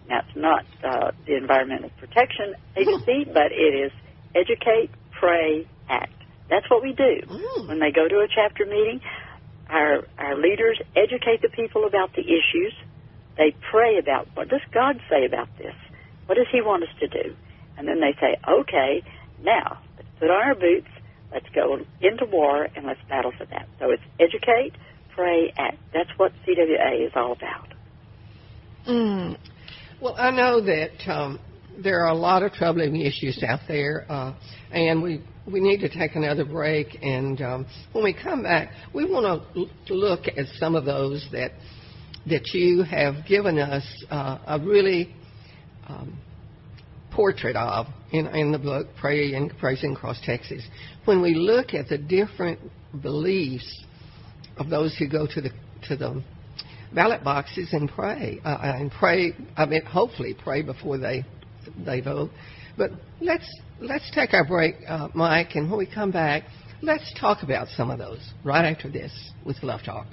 [0.08, 3.92] Now, it's not uh, the Environmental Protection Agency, but it is
[4.34, 6.14] educate, pray, act.
[6.50, 7.22] That's what we do.
[7.28, 7.68] Mm.
[7.68, 9.02] When they go to a chapter meeting,
[9.70, 12.74] our, our leaders educate the people about the issues.
[13.38, 15.76] They pray about what does God say about this?
[16.26, 17.36] What does He want us to do?
[17.78, 19.04] And then they say, okay,
[19.44, 20.88] now let's put on our boots,
[21.32, 23.68] let's go into war, and let's battle for that.
[23.80, 24.74] So it's educate,
[25.16, 25.78] pray, act.
[25.94, 27.68] That's what CWA is all about.
[28.88, 29.38] Mm.
[30.00, 31.40] Well, I know that um,
[31.84, 34.34] there are a lot of troubling issues out there, uh,
[34.72, 36.98] and we we need to take another break.
[37.02, 39.44] And um, when we come back, we want
[39.88, 41.52] to look at some of those that
[42.30, 45.16] that you have given us uh, a really
[45.88, 46.20] um,
[47.12, 50.62] portrait of in, in the book, Pray and Praising Cross Texas.
[51.06, 52.60] When we look at the different
[53.02, 53.84] beliefs
[54.58, 55.50] of those who go to the
[55.88, 56.24] to the
[56.94, 59.34] ballot boxes and pray uh, and pray.
[59.56, 61.26] I mean, hopefully pray before they
[61.86, 62.32] they vote.
[62.78, 63.48] But let's
[63.80, 66.44] let's take our break, uh, Mike, and when we come back,
[66.82, 69.12] let's talk about some of those right after this
[69.46, 70.08] with Love Talk.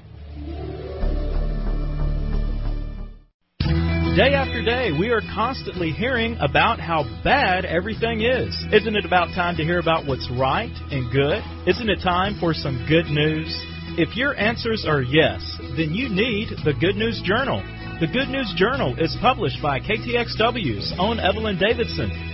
[4.16, 8.54] Day after day, we are constantly hearing about how bad everything is.
[8.72, 11.42] Isn't it about time to hear about what's right and good?
[11.66, 13.50] Isn't it time for some good news?
[13.98, 15.42] If your answers are yes,
[15.76, 17.58] then you need the Good News Journal.
[18.04, 22.33] The Good News Journal is published by KTXW's own Evelyn Davidson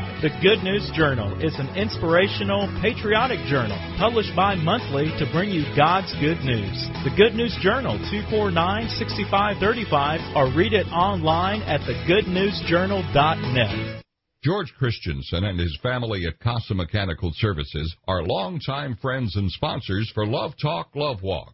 [0.21, 5.63] The Good News Journal is an inspirational, patriotic journal published bi monthly to bring you
[5.75, 6.77] God's good news.
[7.03, 14.03] The Good News Journal, 249 6535, or read it online at thegoodnewsjournal.net.
[14.43, 20.25] George Christensen and his family at Casa Mechanical Services are longtime friends and sponsors for
[20.25, 21.53] Love Talk, Love Walk.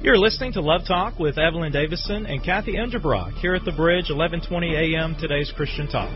[0.01, 4.09] You're listening to Love Talk with Evelyn Davidson and Kathy Enderbrock here at the Bridge,
[4.09, 5.15] 1120 a.m.
[5.19, 6.11] Today's Christian Talk.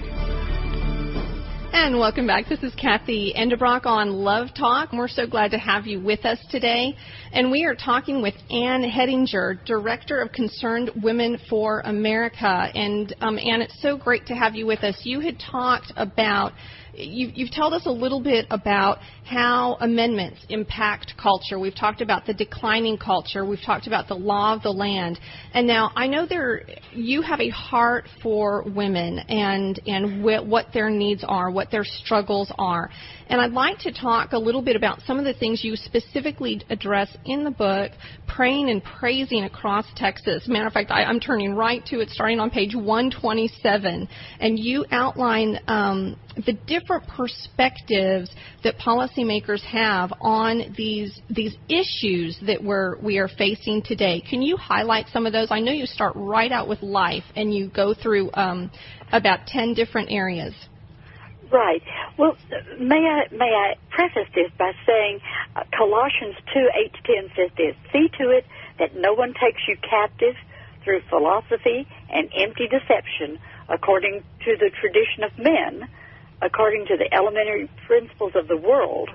[1.73, 2.49] And welcome back.
[2.49, 4.91] This is Kathy Enderbrock on Love Talk.
[4.91, 6.97] We're so glad to have you with us today.
[7.31, 12.67] And we are talking with Ann Hettinger, Director of Concerned Women for America.
[12.75, 14.99] And um, Ann, it's so great to have you with us.
[15.05, 16.51] You had talked about
[16.93, 21.57] you, you've told us a little bit about how amendments impact culture.
[21.59, 23.45] We've talked about the declining culture.
[23.45, 25.19] We've talked about the law of the land.
[25.53, 30.67] And now I know there you have a heart for women and and wh- what
[30.73, 32.89] their needs are, what their struggles are.
[33.31, 36.61] And I'd like to talk a little bit about some of the things you specifically
[36.69, 37.93] address in the book,
[38.27, 40.49] praying and praising across Texas.
[40.49, 44.09] Matter of fact, I, am turning right to it, starting on page 127,
[44.41, 48.29] and you outline um, the different perspectives
[48.65, 54.21] that policymakers have on these these issues that we're we are facing today.
[54.29, 55.47] Can you highlight some of those?
[55.51, 58.69] I know you start right out with life, and you go through um,
[59.13, 60.53] about 10 different areas.
[61.51, 61.83] Right.
[62.17, 62.37] Well,
[62.79, 65.19] may I may I preface this by saying
[65.55, 68.45] uh, Colossians two eight to ten says this: See to it
[68.79, 70.35] that no one takes you captive
[70.83, 73.37] through philosophy and empty deception,
[73.67, 75.87] according to the tradition of men,
[76.41, 79.09] according to the elementary principles of the world,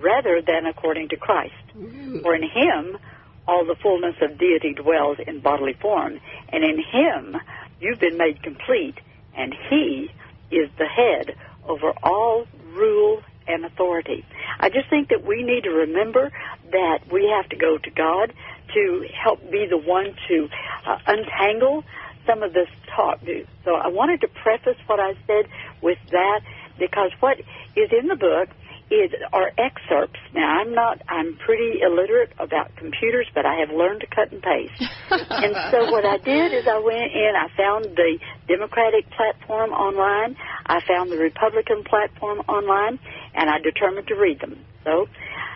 [0.00, 1.54] rather than according to Christ.
[1.76, 2.20] Mm-hmm.
[2.20, 2.98] For in Him
[3.46, 7.36] all the fullness of deity dwells in bodily form, and in Him
[7.80, 8.98] you've been made complete,
[9.36, 10.10] and He
[10.50, 11.36] is the head
[11.68, 14.24] over all rule and authority.
[14.58, 16.32] I just think that we need to remember
[16.72, 18.32] that we have to go to God
[18.74, 20.48] to help be the one to
[20.86, 21.84] uh, untangle
[22.26, 23.20] some of this talk.
[23.64, 25.46] So I wanted to preface what I said
[25.80, 26.40] with that
[26.78, 27.38] because what
[27.76, 28.48] is in the book
[28.90, 30.20] is are excerpts.
[30.32, 34.42] Now I'm not I'm pretty illiterate about computers, but I have learned to cut and
[34.42, 34.78] paste.
[35.10, 40.36] and so what I did is I went in, I found the Democratic platform online,
[40.66, 42.98] I found the Republican platform online,
[43.34, 44.64] and I determined to read them.
[44.84, 45.06] So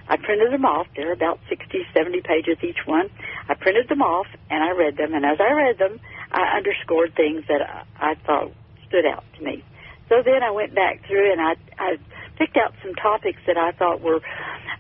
[0.09, 0.89] I printed them off.
[0.97, 3.09] They're about 60, 70 pages each one.
[3.49, 6.01] I printed them off and I read them, and as I read them,
[6.33, 8.51] I underscored things that I, I thought
[8.89, 9.63] stood out to me.
[10.11, 11.97] So then I went back through and I, I
[12.41, 14.21] picked out some topics that I thought were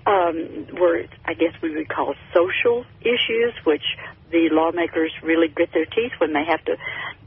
[0.07, 3.85] um, were I guess we would call social issues, which
[4.33, 6.77] the lawmakers really grit their teeth when they have to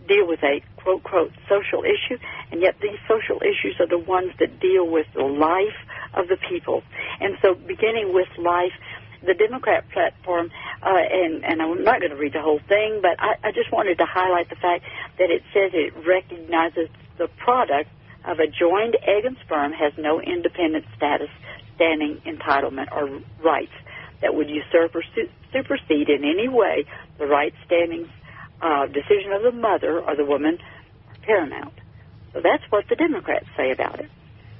[0.08, 2.17] deal with a quote quote social issue,
[2.52, 5.78] and yet these social issues are the ones that deal with the life
[6.15, 6.82] of the people.
[7.22, 8.74] And so, beginning with life,
[9.22, 10.50] the Democrat platform,
[10.82, 13.72] uh, and, and I'm not going to read the whole thing, but I, I just
[13.72, 14.84] wanted to highlight the fact
[15.19, 17.89] that it says it recognizes the product
[18.25, 21.29] of a joined egg and sperm has no independent status,
[21.75, 23.73] standing, entitlement, or rights
[24.21, 26.86] that would usurp or su- supersede in any way
[27.19, 28.07] the right standing
[28.62, 30.57] uh, decision of the mother or the woman
[31.23, 31.73] paramount.
[32.33, 34.09] So that's what the Democrats say about it.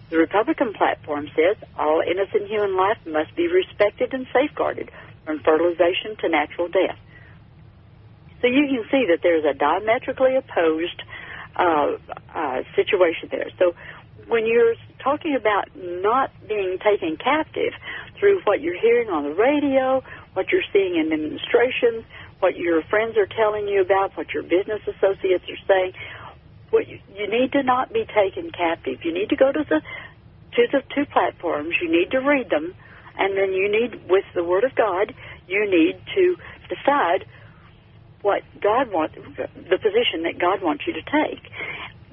[0.10, 4.92] The Republican platform says all innocent human life must be respected and safeguarded
[5.26, 7.00] from fertilization to natural death.
[8.42, 11.02] So you can see that there's a diametrically opposed
[11.56, 11.98] uh,
[12.34, 13.50] uh, situation there.
[13.60, 13.74] So
[14.28, 17.74] when you're talking about not being taken captive
[18.20, 20.02] through what you're hearing on the radio,
[20.34, 22.06] what you're seeing in demonstrations,
[22.40, 25.94] what your friends are telling you about, what your business associates are saying,
[26.70, 29.00] what you, you need to not be taken captive.
[29.04, 29.82] You need to go to the
[30.56, 31.76] to the two platforms.
[31.82, 32.74] You need to read them,
[33.18, 35.14] and then you need, with the Word of God,
[35.48, 36.36] you need to
[36.70, 37.26] decide
[38.22, 41.44] what God wants, the position that God wants you to take.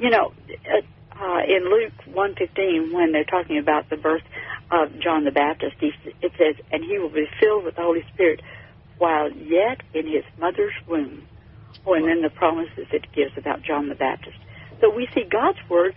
[0.00, 4.22] You know, uh, uh in Luke 1:15, when they're talking about the birth
[4.70, 8.40] of John the Baptist, it says, "And he will be filled with the Holy Spirit
[9.00, 11.26] while yet in his mother's womb.
[11.86, 14.36] Oh, and then the promises it gives about John the Baptist.
[14.80, 15.94] So we see God's word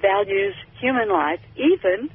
[0.00, 2.10] values human life, even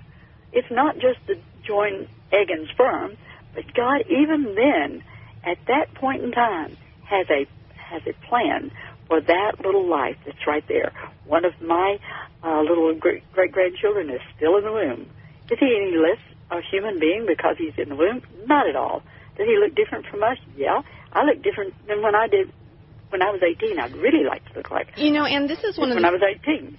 [0.51, 3.17] it's not just the join egg and sperm,
[3.53, 5.03] but God even then,
[5.43, 8.71] at that point in time, has a has a plan
[9.11, 10.93] for that little life that's right there.
[11.25, 11.99] One of my
[12.41, 15.05] uh, little great grandchildren is still in the womb.
[15.51, 16.17] Is he any less
[16.49, 18.21] a human being because he's in the womb?
[18.45, 19.03] Not at all.
[19.35, 20.37] Does he look different from us?
[20.55, 20.81] Yeah.
[21.11, 22.53] I look different than when I did
[23.11, 24.87] when I was 18, I'd really like to look like.
[24.95, 26.21] You know, and this is one of when the, I was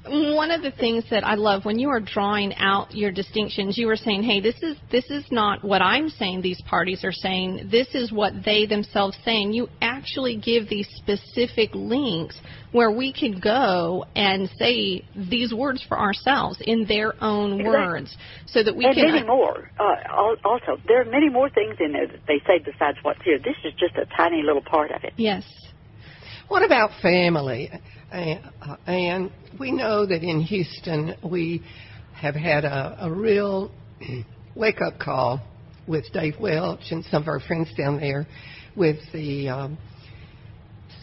[0.05, 0.35] 18.
[0.35, 3.87] One of the things that I love when you are drawing out your distinctions, you
[3.87, 6.43] were saying, "Hey, this is this is not what I'm saying.
[6.43, 7.68] These parties are saying.
[7.70, 12.41] This is what they themselves saying." You actually give these specific links
[12.72, 17.68] where we can go and say these words for ourselves in their own Exactly.
[17.68, 18.16] words,
[18.47, 19.12] so that we and can.
[19.12, 19.70] many more.
[19.78, 23.39] Uh, also, there are many more things in there that they say besides what's here.
[23.39, 25.12] This is just a tiny little part of it.
[25.16, 25.45] Yes.
[26.53, 27.70] What about family?
[28.12, 31.62] And, we know that in Houston we
[32.12, 33.70] have had a, a real
[34.55, 35.40] wake up call
[35.88, 38.26] with Dave Welch and some of our friends down there
[38.76, 39.78] with the um,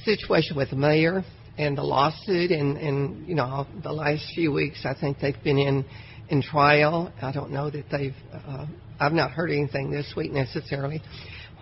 [0.06, 1.24] situation with the mayor
[1.58, 5.58] and the lawsuit and, and you know the last few weeks I think they've been
[5.58, 5.84] in
[6.30, 7.12] in trial.
[7.24, 8.68] I don't know that they've uh,
[9.00, 11.02] I've not heard anything this week necessarily.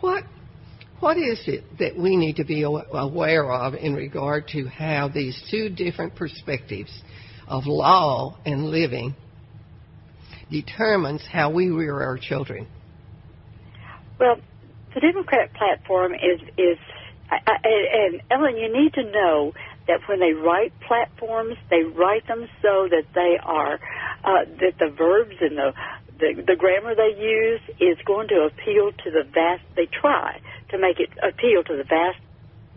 [0.01, 0.25] What
[0.99, 5.39] what is it that we need to be aware of in regard to how these
[5.51, 6.91] two different perspectives
[7.47, 9.15] of law and living
[10.51, 12.67] determines how we rear our children?
[14.19, 14.37] Well,
[14.93, 16.77] the Democrat platform is is,
[17.29, 17.57] I, I,
[17.93, 19.53] and Ellen, you need to know
[19.87, 23.75] that when they write platforms, they write them so that they are
[24.23, 25.73] uh, that the verbs and the,
[26.19, 29.63] the the grammar they use is going to appeal to the vast.
[29.75, 30.39] They try
[30.69, 32.19] to make it appeal to the vast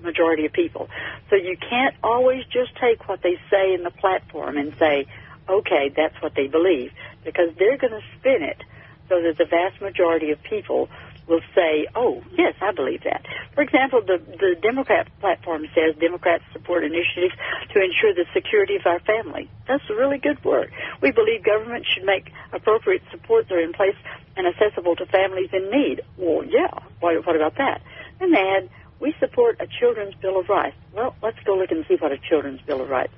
[0.03, 0.89] majority of people.
[1.29, 5.07] So you can't always just take what they say in the platform and say,
[5.49, 6.93] okay, that's what they believe,
[7.25, 8.63] because they're going to spin it
[9.09, 10.89] so that the vast majority of people
[11.31, 13.25] will say, oh, yes, I believe that.
[13.55, 17.33] For example, the, the Democrat platform says Democrats support initiatives
[17.73, 19.49] to ensure the security of our family.
[19.69, 20.73] That's a really good word.
[21.01, 23.95] We believe government should make appropriate supports are in place
[24.37, 26.03] and accessible to families in need.
[26.19, 27.81] Well, yeah, what, what about that?
[28.21, 28.69] And they add,
[28.99, 30.77] we support a Children's Bill of Rights.
[30.93, 33.15] Well, let's go look and see what a Children's Bill of Rights.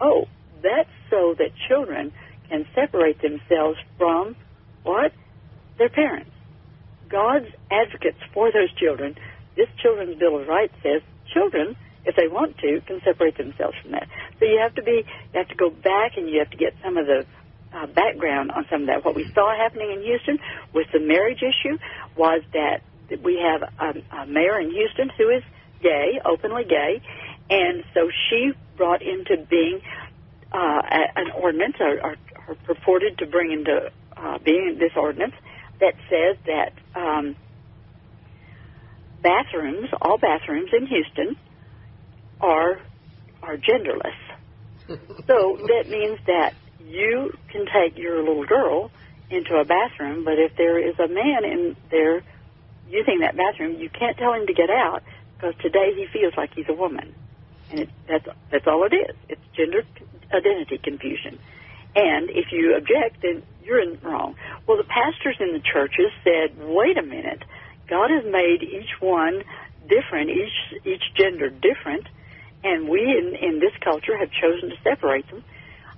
[0.00, 0.28] Oh,
[0.62, 2.12] that's so that children
[2.48, 4.36] can separate themselves from
[4.84, 5.12] what?
[5.76, 6.30] Their parents.
[7.08, 9.16] God's advocates for those children.
[9.56, 11.02] This Children's Bill of Rights says
[11.32, 14.08] children, if they want to, can separate themselves from that.
[14.38, 16.74] So you have to be, you have to go back and you have to get
[16.82, 17.26] some of the
[17.72, 19.04] uh, background on some of that.
[19.04, 20.38] What we saw happening in Houston
[20.72, 21.78] with the marriage issue
[22.16, 22.82] was that
[23.22, 25.42] we have a, a mayor in Houston who is
[25.82, 27.00] gay, openly gay,
[27.50, 29.80] and so she brought into being
[30.52, 30.80] uh,
[31.16, 32.16] an ordinance, or, or,
[32.48, 35.34] or purported to bring into uh, being this ordinance
[35.80, 37.36] that says that um,
[39.22, 41.36] bathrooms, all bathrooms in Houston,
[42.40, 42.78] are
[43.42, 44.18] are genderless.
[45.26, 48.90] so that means that you can take your little girl
[49.30, 52.22] into a bathroom, but if there is a man in there
[52.88, 55.02] using that bathroom, you can't tell him to get out
[55.36, 57.12] because today he feels like he's a woman,
[57.70, 59.14] and it, that's that's all it is.
[59.28, 59.82] It's gender
[60.32, 61.38] identity confusion.
[61.98, 64.36] And if you object, then you're in wrong.
[64.66, 67.42] Well, the pastors in the churches said, "Wait a minute,
[67.88, 69.42] God has made each one
[69.88, 72.06] different, each each gender different,
[72.62, 75.42] and we in in this culture have chosen to separate them."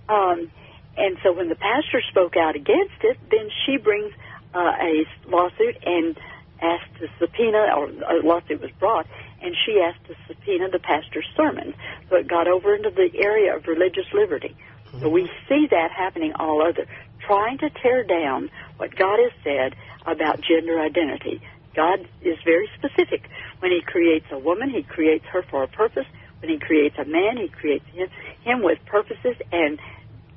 [0.08, 0.50] Um,
[0.96, 4.12] and so when the pastor spoke out against it, then she brings
[4.54, 6.18] uh, a lawsuit and
[6.62, 9.06] asked to subpoena, or a lawsuit was brought,
[9.42, 11.74] and she asked to subpoena the pastor's sermons.
[12.08, 14.56] So it got over into the area of religious liberty.
[14.98, 16.86] So we see that happening all over,
[17.26, 19.76] trying to tear down what God has said
[20.06, 21.40] about gender identity.
[21.76, 23.28] God is very specific.
[23.60, 26.06] When He creates a woman, He creates her for a purpose.
[26.40, 28.08] When He creates a man, He creates him,
[28.42, 29.78] him with purposes, and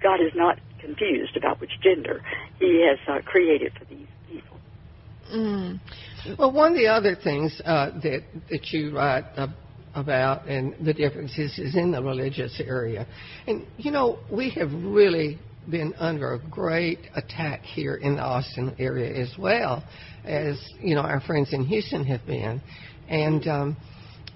[0.01, 2.21] God is not confused about which gender
[2.59, 4.57] He has uh, created for these people.
[5.33, 5.79] Mm.
[6.37, 9.47] Well, one of the other things uh, that that you write uh,
[9.95, 13.07] about and the differences is in the religious area,
[13.47, 15.39] and you know we have really
[15.69, 19.83] been under a great attack here in the Austin area as well
[20.25, 22.61] as you know our friends in Houston have been,
[23.07, 23.77] and um,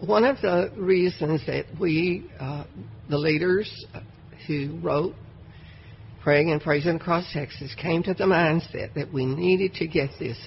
[0.06, 2.64] one of the reasons that we uh,
[3.10, 3.86] the leaders
[4.48, 5.14] who wrote
[6.28, 10.38] praying and praising across Texas came to the mindset that we needed to get this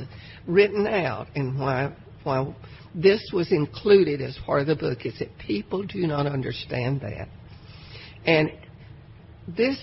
[0.46, 1.90] written out and why
[2.22, 2.54] why
[2.94, 7.28] this was included as part of the book is that people do not understand that.
[8.26, 8.50] And
[9.48, 9.78] this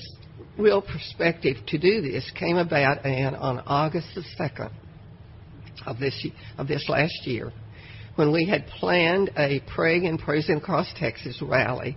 [0.57, 4.71] real perspective to do this came about and on August the 2nd
[5.85, 6.25] of this,
[6.57, 7.51] of this last year
[8.17, 11.95] when we had planned a Praying and Praising Across Texas rally.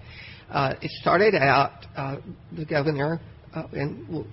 [0.50, 2.16] Uh, it started out, uh,
[2.52, 3.20] the governor
[3.54, 4.26] uh, and,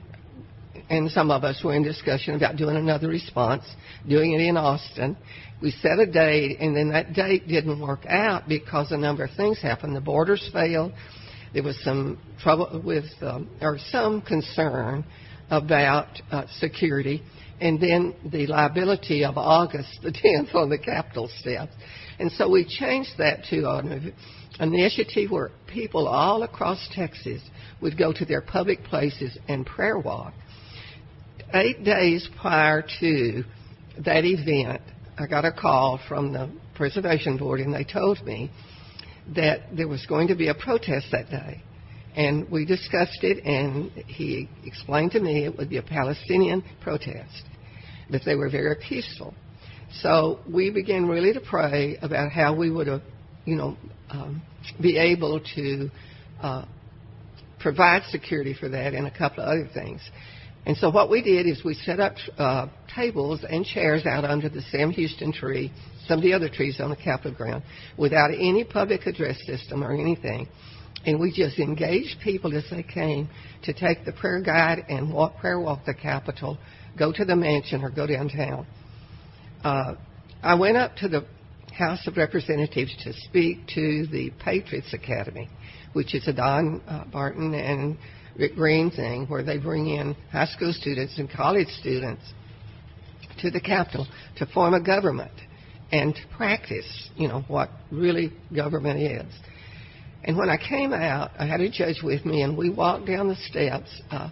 [0.89, 3.63] and some of us were in discussion about doing another response,
[4.07, 5.17] doing it in Austin.
[5.61, 9.31] We set a date, and then that date didn't work out because a number of
[9.35, 9.95] things happened.
[9.95, 10.93] The borders failed.
[11.53, 15.05] There was some trouble with, um, or some concern
[15.49, 17.23] about uh, security
[17.59, 21.71] and then the liability of August the 10th on the Capitol steps.
[22.19, 24.13] And so we changed that to an
[24.59, 27.41] initiative where people all across Texas
[27.81, 30.33] would go to their public places and prayer walk.
[31.53, 33.43] Eight days prior to
[34.03, 34.81] that event,
[35.17, 38.51] I got a call from the Preservation Board and they told me
[39.35, 41.61] that there was going to be a protest that day.
[42.15, 47.43] And we discussed it, and he explained to me it would be a Palestinian protest,
[48.09, 49.35] that they were very peaceful.
[50.01, 52.99] So we began really to pray about how we would, uh,
[53.45, 53.77] you know,
[54.09, 54.41] um,
[54.81, 55.89] be able to
[56.41, 56.65] uh,
[57.59, 60.01] provide security for that and a couple of other things.
[60.67, 64.49] And so what we did is we set up uh, tables and chairs out under
[64.49, 65.71] the Sam Houston tree,
[66.09, 67.63] some of the other trees on the Capitol ground,
[67.97, 70.45] without any public address system or anything.
[71.05, 73.29] And we just engaged people as they came
[73.63, 76.57] to take the prayer guide and walk, prayer walk the Capitol,
[76.99, 78.67] go to the mansion or go downtown.
[79.63, 79.93] Uh,
[80.43, 81.25] I went up to the
[81.71, 85.47] House of Representatives to speak to the Patriots Academy,
[85.93, 87.97] which is a Don uh, Barton and
[88.55, 92.21] Green thing where they bring in high school students and college students
[93.41, 94.07] to the Capitol
[94.37, 95.31] to form a government
[95.91, 99.33] and to practice, you know, what really government is.
[100.23, 103.29] And when I came out, I had a judge with me, and we walked down
[103.29, 103.89] the steps.
[104.11, 104.29] Uh,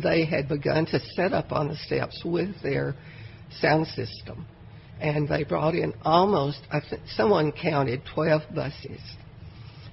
[0.00, 2.94] they had begun to set up on the steps with their
[3.60, 4.46] sound system,
[5.00, 9.00] and they brought in almost, I think, someone counted 12 buses.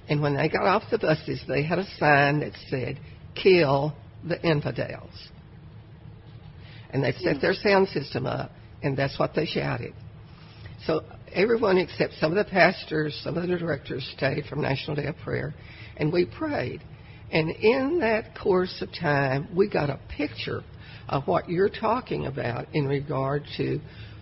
[0.08, 2.98] And when they got off the buses, they had a sign that said,
[3.34, 5.30] "Kill the infidels."
[6.90, 7.68] And they set their hmm.
[7.68, 8.50] sound system up,
[8.82, 9.94] and that's what they shouted.
[10.86, 15.06] So everyone except some of the pastors, some of the directors stayed from National Day
[15.06, 15.54] of Prayer,
[15.96, 16.82] and we prayed.
[17.30, 20.62] And in that course of time, we got a picture
[21.08, 23.80] of what you're talking about in regard to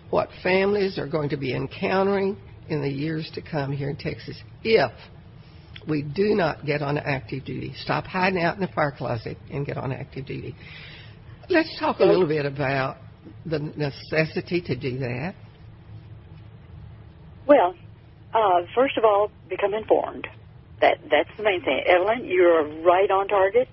[0.09, 2.37] what families are going to be encountering
[2.69, 4.91] in the years to come here in Texas if
[5.87, 7.73] we do not get on active duty.
[7.77, 10.55] Stop hiding out in the fire closet and get on active duty.
[11.49, 12.97] Let's talk a little bit about
[13.45, 15.35] the necessity to do that.
[17.47, 17.75] Well,
[18.33, 20.27] uh, first of all, become informed.
[20.79, 21.83] That that's the main thing.
[21.85, 23.67] Evelyn, you're right on target.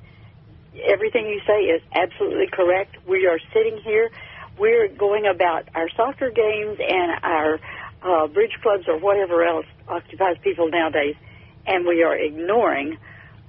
[0.85, 2.97] Everything you say is absolutely correct.
[3.09, 4.11] We are sitting here.
[4.59, 7.61] We're going about our soccer games and our
[8.03, 11.15] uh, bridge clubs or whatever else occupies people nowadays,
[11.69, 12.99] and we are ignoring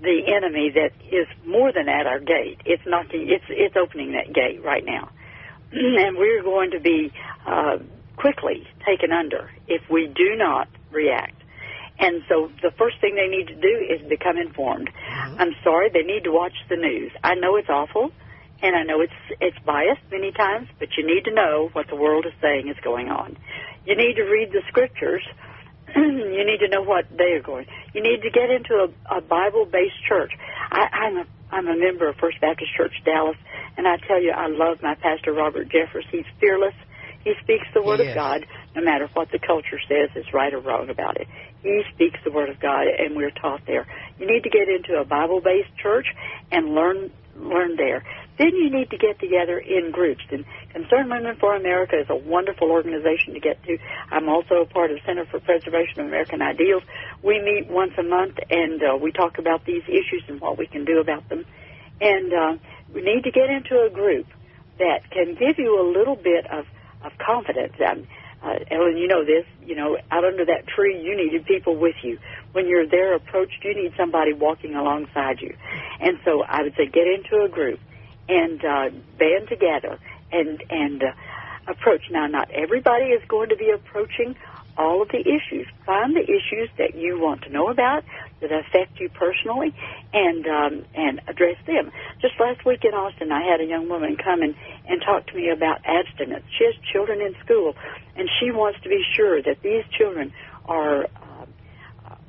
[0.01, 2.61] the enemy that is more than at our gate.
[2.65, 3.30] It's knocking.
[3.30, 5.09] It's it's opening that gate right now,
[5.72, 7.11] and we're going to be
[7.45, 7.80] uh,
[8.15, 11.36] quickly taken under if we do not react.
[11.99, 14.89] And so the first thing they need to do is become informed.
[14.89, 15.41] Mm-hmm.
[15.41, 17.11] I'm sorry, they need to watch the news.
[17.24, 18.11] I know it's awful,
[18.61, 21.95] and I know it's it's biased many times, but you need to know what the
[21.95, 23.38] world is saying is going on.
[23.86, 25.24] You need to read the scriptures.
[25.95, 27.65] you need to know what they are going.
[27.93, 30.31] You need to get into a, a Bible-based church.
[30.71, 33.37] I, I'm a I'm a member of First Baptist Church Dallas,
[33.75, 36.05] and I tell you, I love my pastor Robert Jeffress.
[36.11, 36.75] He's fearless.
[37.23, 38.09] He speaks the word yes.
[38.09, 41.27] of God, no matter what the culture says is right or wrong about it.
[41.63, 43.87] He speaks the word of God, and we're taught there.
[44.19, 46.05] You need to get into a Bible-based church
[46.51, 48.03] and learn learn there.
[48.37, 50.23] Then you need to get together in groups.
[50.31, 53.77] And Concerned Women for America is a wonderful organization to get to.
[54.11, 56.83] I'm also a part of Center for Preservation of American Ideals.
[57.23, 60.67] We meet once a month, and uh, we talk about these issues and what we
[60.67, 61.45] can do about them.
[61.99, 62.57] And uh,
[62.93, 64.27] we need to get into a group
[64.77, 66.65] that can give you a little bit of
[67.03, 67.73] of confidence.
[67.85, 68.07] Um,
[68.41, 69.45] uh, Ellen, you know this.
[69.65, 72.19] You know, out under that tree, you needed people with you.
[72.53, 75.55] When you're there approached, you need somebody walking alongside you.
[75.99, 77.79] And so I would say get into a group
[78.27, 79.99] and uh, band together
[80.31, 81.11] and and uh,
[81.67, 82.03] approach.
[82.11, 84.35] Now, not everybody is going to be approaching
[84.80, 85.67] all of the issues.
[85.86, 88.03] Find the issues that you want to know about
[88.39, 89.75] that affect you personally,
[90.13, 91.91] and um, and address them.
[92.21, 94.55] Just last week in Austin, I had a young woman come and
[94.88, 96.45] and talk to me about abstinence.
[96.57, 97.75] She has children in school,
[98.15, 100.32] and she wants to be sure that these children
[100.65, 101.45] are uh,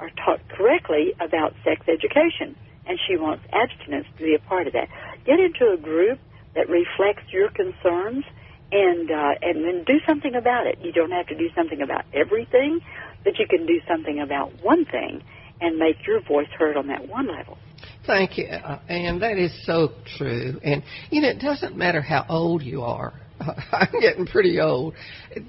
[0.00, 4.72] are taught correctly about sex education, and she wants abstinence to be a part of
[4.72, 4.88] that.
[5.24, 6.18] Get into a group
[6.56, 8.24] that reflects your concerns
[8.72, 10.78] and uh, and then do something about it.
[10.80, 12.80] You don't have to do something about everything,
[13.24, 15.22] but you can do something about one thing
[15.60, 17.58] and make your voice heard on that one level.
[18.06, 20.58] Thank you, uh, and that is so true.
[20.62, 23.14] And you know, it doesn't matter how old you are.
[23.72, 24.94] I'm getting pretty old.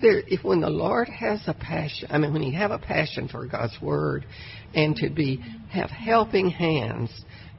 [0.01, 3.27] There, if when the Lord has a passion, I mean, when you have a passion
[3.27, 4.25] for God's Word,
[4.73, 5.37] and to be
[5.69, 7.09] have helping hands,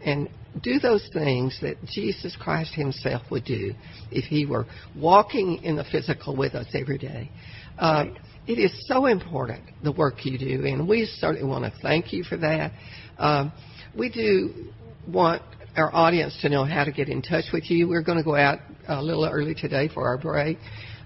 [0.05, 0.29] and
[0.63, 3.73] do those things that Jesus Christ Himself would do
[4.11, 7.31] if He were walking in the physical with us every day.
[7.79, 12.13] Um, it is so important the work you do, and we certainly want to thank
[12.13, 12.73] you for that.
[13.19, 13.53] Um,
[13.97, 14.73] we do
[15.09, 15.43] want
[15.77, 17.89] our audience to know how to get in touch with you.
[17.89, 20.59] We're going to go out a little early today for our break.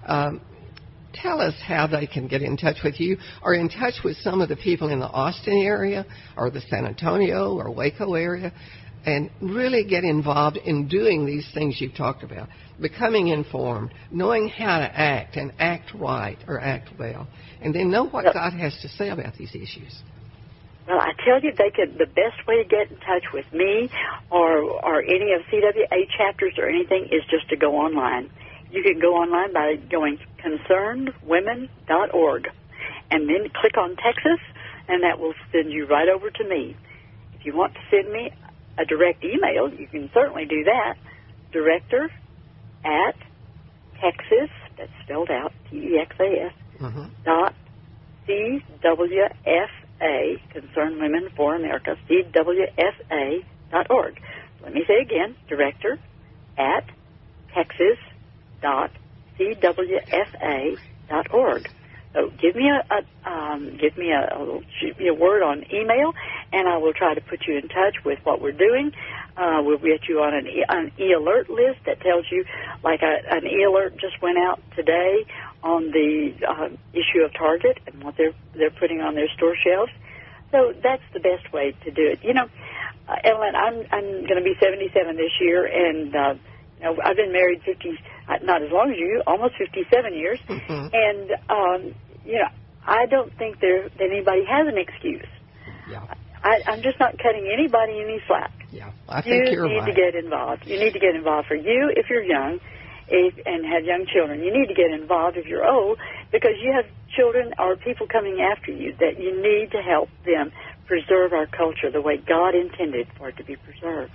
[0.05, 0.41] Um,
[1.13, 4.41] tell us how they can get in touch with you or in touch with some
[4.41, 8.51] of the people in the Austin area or the San Antonio or Waco area
[9.07, 12.49] and really get involved in doing these things you've talked about,
[12.79, 17.25] becoming informed, knowing how to act and act right or act well,
[17.61, 20.03] and then know what God has to say about these issues.
[20.87, 21.97] Well, I tell you, they could.
[21.97, 23.89] The best way to get in touch with me
[24.29, 28.29] or or any of CWA chapters or anything is just to go online.
[28.71, 32.49] You can go online by going concernedwomen.org,
[33.09, 34.41] and then click on Texas,
[34.89, 36.75] and that will send you right over to me.
[37.39, 38.33] If you want to send me
[38.77, 40.95] a direct email, you can certainly do that.
[41.51, 42.09] Director
[42.83, 43.15] at
[44.01, 47.05] Texas, that's spelled out, T-E-X-A-S, Mm-hmm.
[47.23, 47.55] dot
[48.27, 53.39] C-W-F-A, Concerned Women for America, C-W-F-A
[53.71, 54.19] dot org.
[54.63, 55.97] Let me say again, director
[56.57, 56.85] at
[57.53, 57.97] Texas
[58.61, 58.91] dot
[59.37, 60.75] C-W-F-A
[61.09, 61.69] dot org.
[62.41, 62.99] Give me a, a
[63.29, 66.13] um, give me a, a shoot me a word on email,
[66.53, 68.91] and I will try to put you in touch with what we're doing.
[69.37, 72.43] Uh, we'll get you on an, e- an e-alert list that tells you,
[72.83, 75.25] like a, an e-alert just went out today
[75.63, 79.91] on the uh, issue of Target and what they're they're putting on their store shelves.
[80.51, 82.19] So that's the best way to do it.
[82.23, 82.47] You know,
[83.09, 86.33] uh, Ellen, I'm I'm going to be 77 this year, and uh,
[86.79, 87.93] you know I've been married 50, uh,
[88.43, 90.91] not as long as you, almost 57 years, Mhm.
[90.93, 91.79] and um,
[92.25, 92.49] you know
[92.85, 95.27] I don't think there that anybody has an excuse.
[95.87, 96.03] Yeah,
[96.43, 98.51] I, I'm just not cutting anybody any slack.
[98.71, 98.91] yeah.
[99.09, 99.95] I think you you're need right.
[99.95, 100.63] to get involved.
[100.67, 102.59] You need to get involved for you if you're young
[103.07, 104.43] if, and have young children.
[104.43, 105.97] You need to get involved if you're old
[106.31, 110.51] because you have children or people coming after you that you need to help them
[110.87, 114.11] preserve our culture the way God intended for it to be preserved.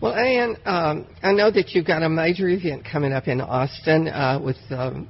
[0.00, 4.08] Well, Ann, um, I know that you've got a major event coming up in Austin
[4.08, 5.08] uh, with um,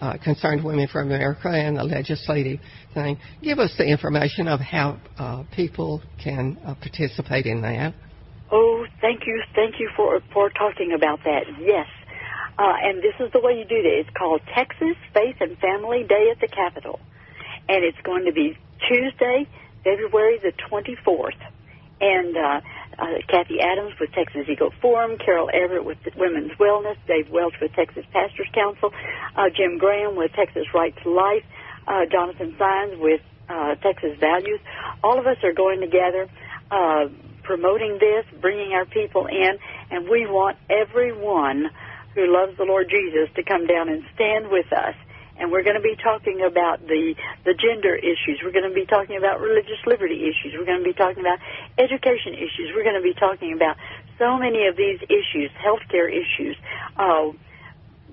[0.00, 2.60] uh, Concerned Women for America and the legislative
[2.92, 3.18] thing.
[3.42, 7.94] Give us the information of how uh, people can uh, participate in that.
[8.50, 11.44] Oh, thank you, thank you for for talking about that.
[11.60, 11.86] Yes,
[12.58, 14.00] uh, and this is the way you do that.
[14.00, 17.00] It's called Texas Faith and Family Day at the Capitol,
[17.68, 19.46] and it's going to be Tuesday,
[19.84, 21.38] February the 24th.
[22.00, 22.60] And uh,
[22.98, 27.72] uh, Cathie Adams with Texas Eagle Forum, Carol Everett with Women's Wellness, Dave Welch with
[27.74, 28.92] Texas Pastors Council,
[29.36, 31.44] uh, Jim Graham with Texas Right to Life,
[31.86, 34.60] uh, Jonathan Saenz with uh, Texas Values.
[35.02, 36.28] All of us are going together,
[36.70, 37.06] uh,
[37.42, 39.58] promoting this, bringing our people in,
[39.90, 41.70] and we want everyone
[42.14, 44.94] who loves the Lord Jesus to come down and stand with us.
[45.42, 48.38] And we're going to be talking about the, the gender issues.
[48.44, 50.54] We're going to be talking about religious liberty issues.
[50.56, 51.40] We're going to be talking about
[51.76, 52.70] education issues.
[52.72, 53.76] We're going to be talking about
[54.20, 56.56] so many of these issues, healthcare issues,
[56.96, 57.34] uh,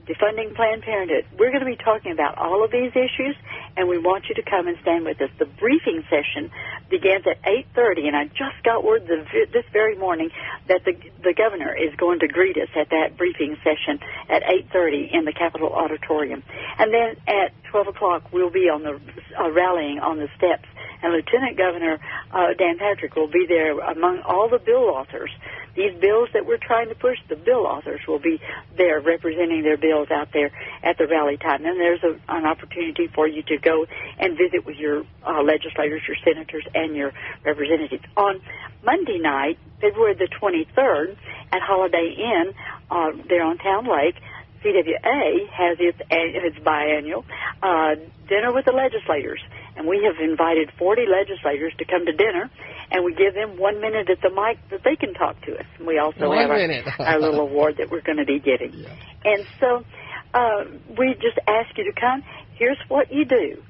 [0.09, 1.25] defunding Planned Parenthood.
[1.37, 3.35] We're going to be talking about all of these issues,
[3.77, 5.29] and we want you to come and stand with us.
[5.37, 6.49] The briefing session
[6.89, 10.31] begins at 8:30, and I just got word this very morning
[10.67, 13.99] that the the governor is going to greet us at that briefing session
[14.29, 16.41] at 8:30 in the Capitol Auditorium,
[16.79, 18.99] and then at 12 o'clock we'll be on the
[19.39, 20.67] uh, rallying on the steps.
[21.01, 21.99] And Lieutenant Governor
[22.31, 25.31] uh, Dan Patrick will be there among all the bill authors.
[25.75, 28.41] These bills that we're trying to push, the bill authors will be
[28.75, 30.51] there representing their bills out there
[30.83, 31.63] at the rally time.
[31.65, 33.85] And there's a, an opportunity for you to go
[34.17, 37.13] and visit with your uh, legislators, your senators, and your
[37.45, 38.03] representatives.
[38.17, 38.41] On
[38.83, 41.15] Monday night, February the 23rd,
[41.51, 42.53] at Holiday Inn
[42.91, 44.15] uh, there on Town Lake,
[44.63, 47.23] CWA has its, its biannual
[47.63, 47.95] uh,
[48.27, 49.41] dinner with the legislators.
[49.75, 52.49] And we have invited 40 legislators to come to dinner,
[52.91, 55.65] and we give them one minute at the mic that they can talk to us.
[55.77, 56.59] And we also One have our,
[56.99, 58.73] our little award that we're going to be giving.
[58.73, 58.89] Yeah.
[59.23, 59.85] And so
[60.33, 60.65] uh,
[60.97, 62.23] we just ask you to come.
[62.55, 63.63] Here's what you do.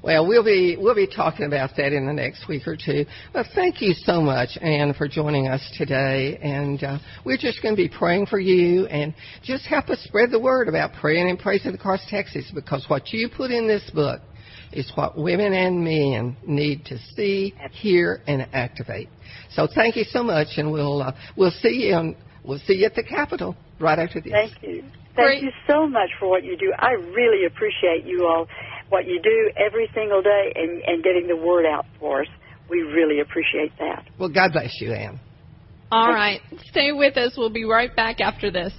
[0.00, 3.04] Well, we'll be we'll be talking about that in the next week or two.
[3.34, 6.38] Well, thank you so much, Anne, for joining us today.
[6.40, 9.12] And uh, we're just going to be praying for you, and
[9.42, 13.28] just help us spread the word about praying and praising across Texas, because what you
[13.28, 14.20] put in this book
[14.72, 19.08] is what women and men need to see, hear, and activate.
[19.50, 22.16] So thank you so much, and we'll uh, we'll see you on,
[22.48, 24.32] we'll see you at the Capitol right after this.
[24.32, 24.82] Thank you.
[25.14, 25.42] Thank Great.
[25.42, 26.72] you so much for what you do.
[26.78, 28.46] I really appreciate you all,
[28.88, 32.28] what you do every single day and, and getting the word out for us.
[32.70, 34.04] We really appreciate that.
[34.18, 35.20] Well, God bless you, Anne.
[35.90, 36.40] All right.
[36.70, 37.34] Stay with us.
[37.36, 38.72] We'll be right back after this.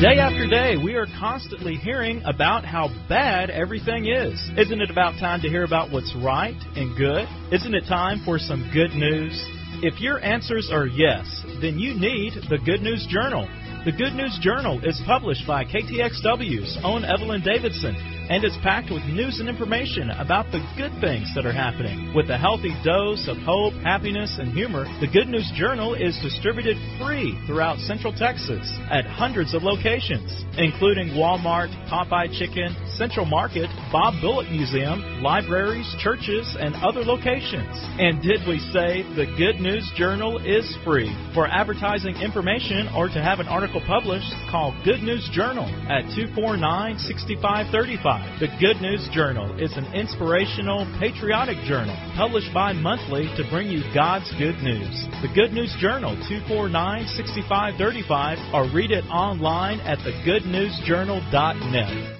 [0.00, 4.32] Day after day, we are constantly hearing about how bad everything is.
[4.56, 7.28] Isn't it about time to hear about what's right and good?
[7.52, 9.38] Isn't it time for some good news?
[9.82, 11.26] If your answers are yes,
[11.60, 13.46] then you need the Good News Journal.
[13.82, 17.96] The Good News Journal is published by KTXW's own Evelyn Davidson
[18.28, 22.12] and is packed with news and information about the good things that are happening.
[22.12, 26.76] With a healthy dose of hope, happiness, and humor, the Good News Journal is distributed
[27.00, 30.28] free throughout Central Texas at hundreds of locations,
[30.60, 37.72] including Walmart, Popeye Chicken, Central Market, Bob Bullock Museum, libraries, churches, and other locations.
[37.96, 41.08] And did we say the Good News Journal is free?
[41.32, 47.00] For advertising information or to have an article published, call Good News Journal at 249
[47.08, 48.36] 6535.
[48.36, 53.80] The Good News Journal is an inspirational, patriotic journal published bi monthly to bring you
[53.94, 54.92] God's good news.
[55.24, 62.19] The Good News Journal, 249 6535, or read it online at thegoodnewsjournal.net.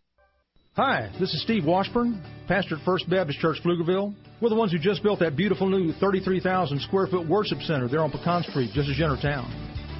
[0.77, 4.15] Hi, this is Steve Washburn, pastor at First Baptist Church, Pflugerville.
[4.39, 7.99] We're the ones who just built that beautiful new 33,000 square foot worship center there
[7.99, 9.51] on Pecan Street, just as you town.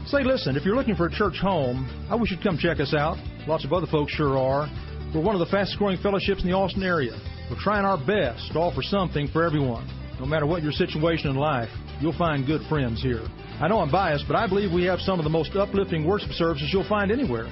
[0.08, 2.94] Say, listen, if you're looking for a church home, I wish you'd come check us
[2.94, 3.18] out.
[3.50, 4.70] Lots of other folks sure are.
[5.14, 7.20] We're one of the fastest growing fellowships in the Austin area.
[7.50, 9.86] We're trying our best to offer something for everyone.
[10.22, 11.70] No matter what your situation in life,
[12.00, 13.28] you'll find good friends here.
[13.60, 16.32] I know I'm biased, but I believe we have some of the most uplifting worship
[16.32, 17.52] services you'll find anywhere.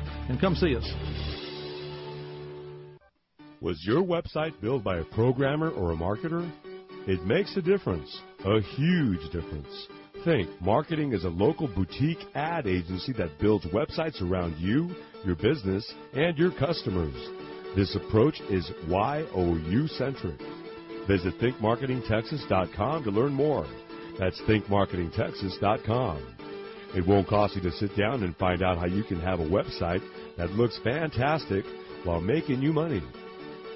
[0.31, 0.89] and come see us.
[3.59, 6.49] Was your website built by a programmer or a marketer?
[7.05, 9.87] It makes a difference, a huge difference.
[10.23, 15.91] Think Marketing is a local boutique ad agency that builds websites around you, your business,
[16.13, 17.15] and your customers.
[17.75, 20.39] This approach is YOU centric.
[21.07, 23.67] Visit thinkmarketingtexas.com to learn more.
[24.17, 26.37] That's thinkmarketingtexas.com.
[26.93, 29.45] It won't cost you to sit down and find out how you can have a
[29.45, 30.01] website
[30.37, 31.65] that looks fantastic
[32.03, 33.01] while making you money.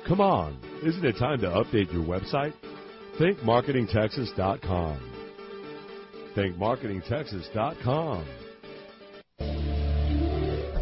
[0.07, 2.53] Come on, isn't it time to update your website?
[3.19, 4.99] thinkmarketingtexas.com.
[6.35, 8.25] thinkmarketingtexas.com.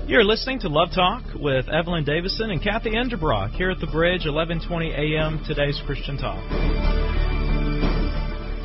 [0.06, 4.26] You're listening to Love Talk with Evelyn Davidson and Kathy Endebrock here at the Bridge,
[4.26, 5.42] 11:20 a.m.
[5.48, 6.44] Today's Christian Talk.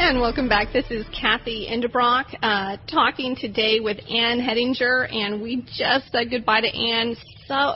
[0.01, 0.73] And welcome back.
[0.73, 6.61] This is Kathy Endebrock uh, talking today with Ann Hettinger, and we just said goodbye
[6.61, 7.17] to Ann.
[7.49, 7.75] So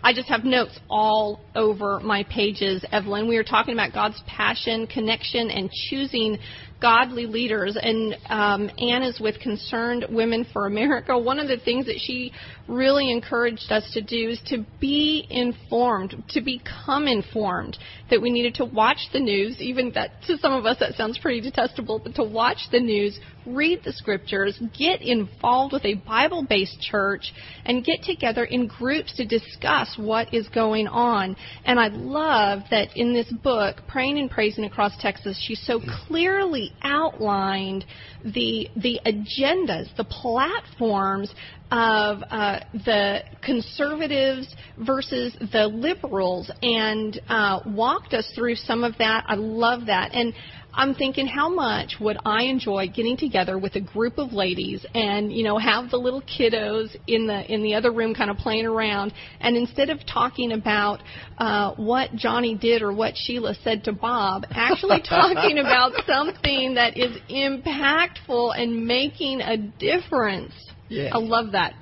[0.00, 3.26] I just have notes all over my pages, Evelyn.
[3.28, 6.38] We were talking about God's passion, connection, and choosing
[6.80, 7.76] godly leaders.
[7.80, 11.18] And um, Ann is with Concerned Women for America.
[11.18, 12.32] One of the things that she
[12.68, 17.78] really encouraged us to do is to be informed, to become informed.
[18.10, 21.18] That we needed to watch the news, even that to some of us that sounds
[21.18, 26.44] pretty detestable, but to watch the news, read the scriptures, get involved with a Bible
[26.48, 27.32] based church,
[27.64, 31.36] and get together in groups to discuss what is going on.
[31.64, 36.72] And I love that in this book, Praying and Praising Across Texas, she so clearly
[36.82, 37.84] outlined
[38.24, 41.32] the the agendas, the platforms
[41.70, 49.24] of uh, the conservatives versus the liberals, and uh, walked us through some of that.
[49.26, 50.32] I love that, and
[50.78, 55.32] I'm thinking how much would I enjoy getting together with a group of ladies and
[55.32, 58.64] you know have the little kiddos in the in the other room kind of playing
[58.64, 61.00] around and instead of talking about
[61.38, 66.96] uh, what Johnny did or what Sheila said to Bob, actually talking about something that
[66.96, 70.52] is impactful and making a difference.
[70.88, 71.10] Yeah.
[71.12, 71.74] I love that.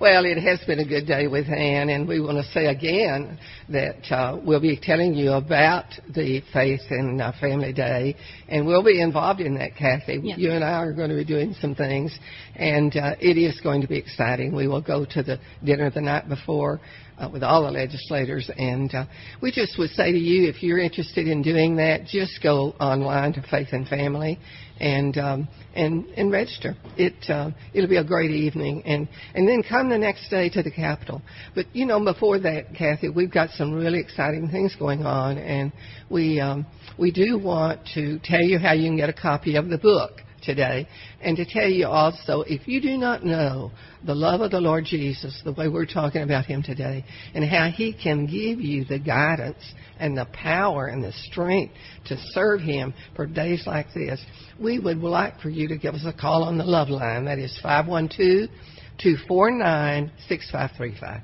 [0.00, 3.38] Well, it has been a good day with Ann, and we want to say again
[3.68, 8.16] that uh, we'll be telling you about the Faith and uh, Family Day,
[8.48, 10.20] and we'll be involved in that, Kathy.
[10.22, 10.38] Yes.
[10.38, 12.16] You and I are going to be doing some things,
[12.54, 14.54] and uh, it is going to be exciting.
[14.54, 16.80] We will go to the dinner the night before
[17.18, 19.06] uh, with all the legislators, and uh,
[19.40, 23.32] we just would say to you, if you're interested in doing that, just go online
[23.34, 24.38] to Faith and Family
[24.80, 26.74] and um, and and register.
[26.96, 30.62] It uh, it'll be a great evening, and and then come the next day to
[30.62, 31.22] the Capitol.
[31.54, 35.72] But you know, before that, Kathy, we've got some really exciting things going on, and
[36.10, 36.66] we um,
[36.98, 40.23] we do want to tell you how you can get a copy of the book
[40.44, 40.86] today,
[41.20, 43.70] and to tell you also, if you do not know
[44.04, 47.70] the love of the Lord Jesus, the way we're talking about Him today, and how
[47.70, 49.62] He can give you the guidance
[49.98, 51.74] and the power and the strength
[52.06, 54.24] to serve Him for days like this,
[54.60, 57.24] we would like for you to give us a call on the Love Line.
[57.24, 58.50] That is 512
[58.98, 61.20] 249 6535.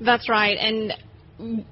[0.00, 0.56] That's right.
[0.58, 1.66] And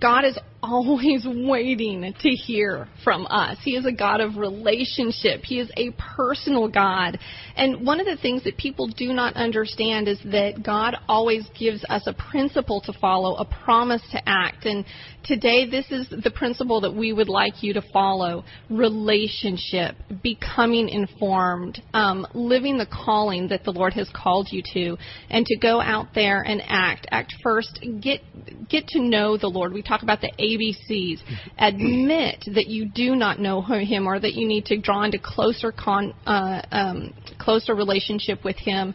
[0.00, 3.58] God is always waiting to hear from us.
[3.62, 5.42] He is a God of relationship.
[5.44, 7.18] He is a personal God.
[7.56, 11.84] And one of the things that people do not understand is that God always gives
[11.88, 14.64] us a principle to follow, a promise to act.
[14.64, 14.84] And
[15.24, 21.80] today, this is the principle that we would like you to follow relationship, becoming informed,
[21.94, 24.96] um, living the calling that the Lord has called you to,
[25.30, 27.06] and to go out there and act.
[27.10, 27.78] Act first.
[28.00, 28.20] Get,
[28.68, 29.00] get to
[29.38, 29.72] know the Lord.
[29.72, 31.20] We talk about the ABCs.
[31.58, 35.72] Admit that you do not know Him or that you need to draw into closer
[35.72, 38.94] con, uh, um, closer relationship with Him.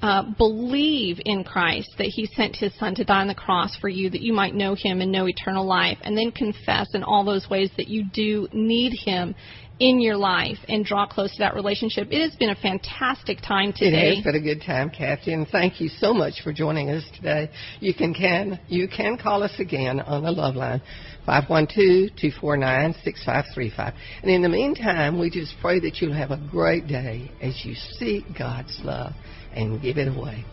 [0.00, 3.88] Uh, believe in Christ that He sent His Son to die on the cross for
[3.88, 7.24] you, that you might know Him and know eternal life, and then confess in all
[7.24, 9.34] those ways that you do need Him
[9.82, 12.06] in your life and draw close to that relationship.
[12.12, 14.12] It has been a fantastic time today.
[14.12, 17.02] It has been a good time, Kathy, and thank you so much for joining us
[17.16, 17.50] today.
[17.80, 20.80] You can can you can call us again on the Love Line,
[21.26, 23.94] 512-249-6535.
[24.22, 27.74] And in the meantime, we just pray that you'll have a great day as you
[27.74, 29.14] seek God's love
[29.52, 30.44] and give it away.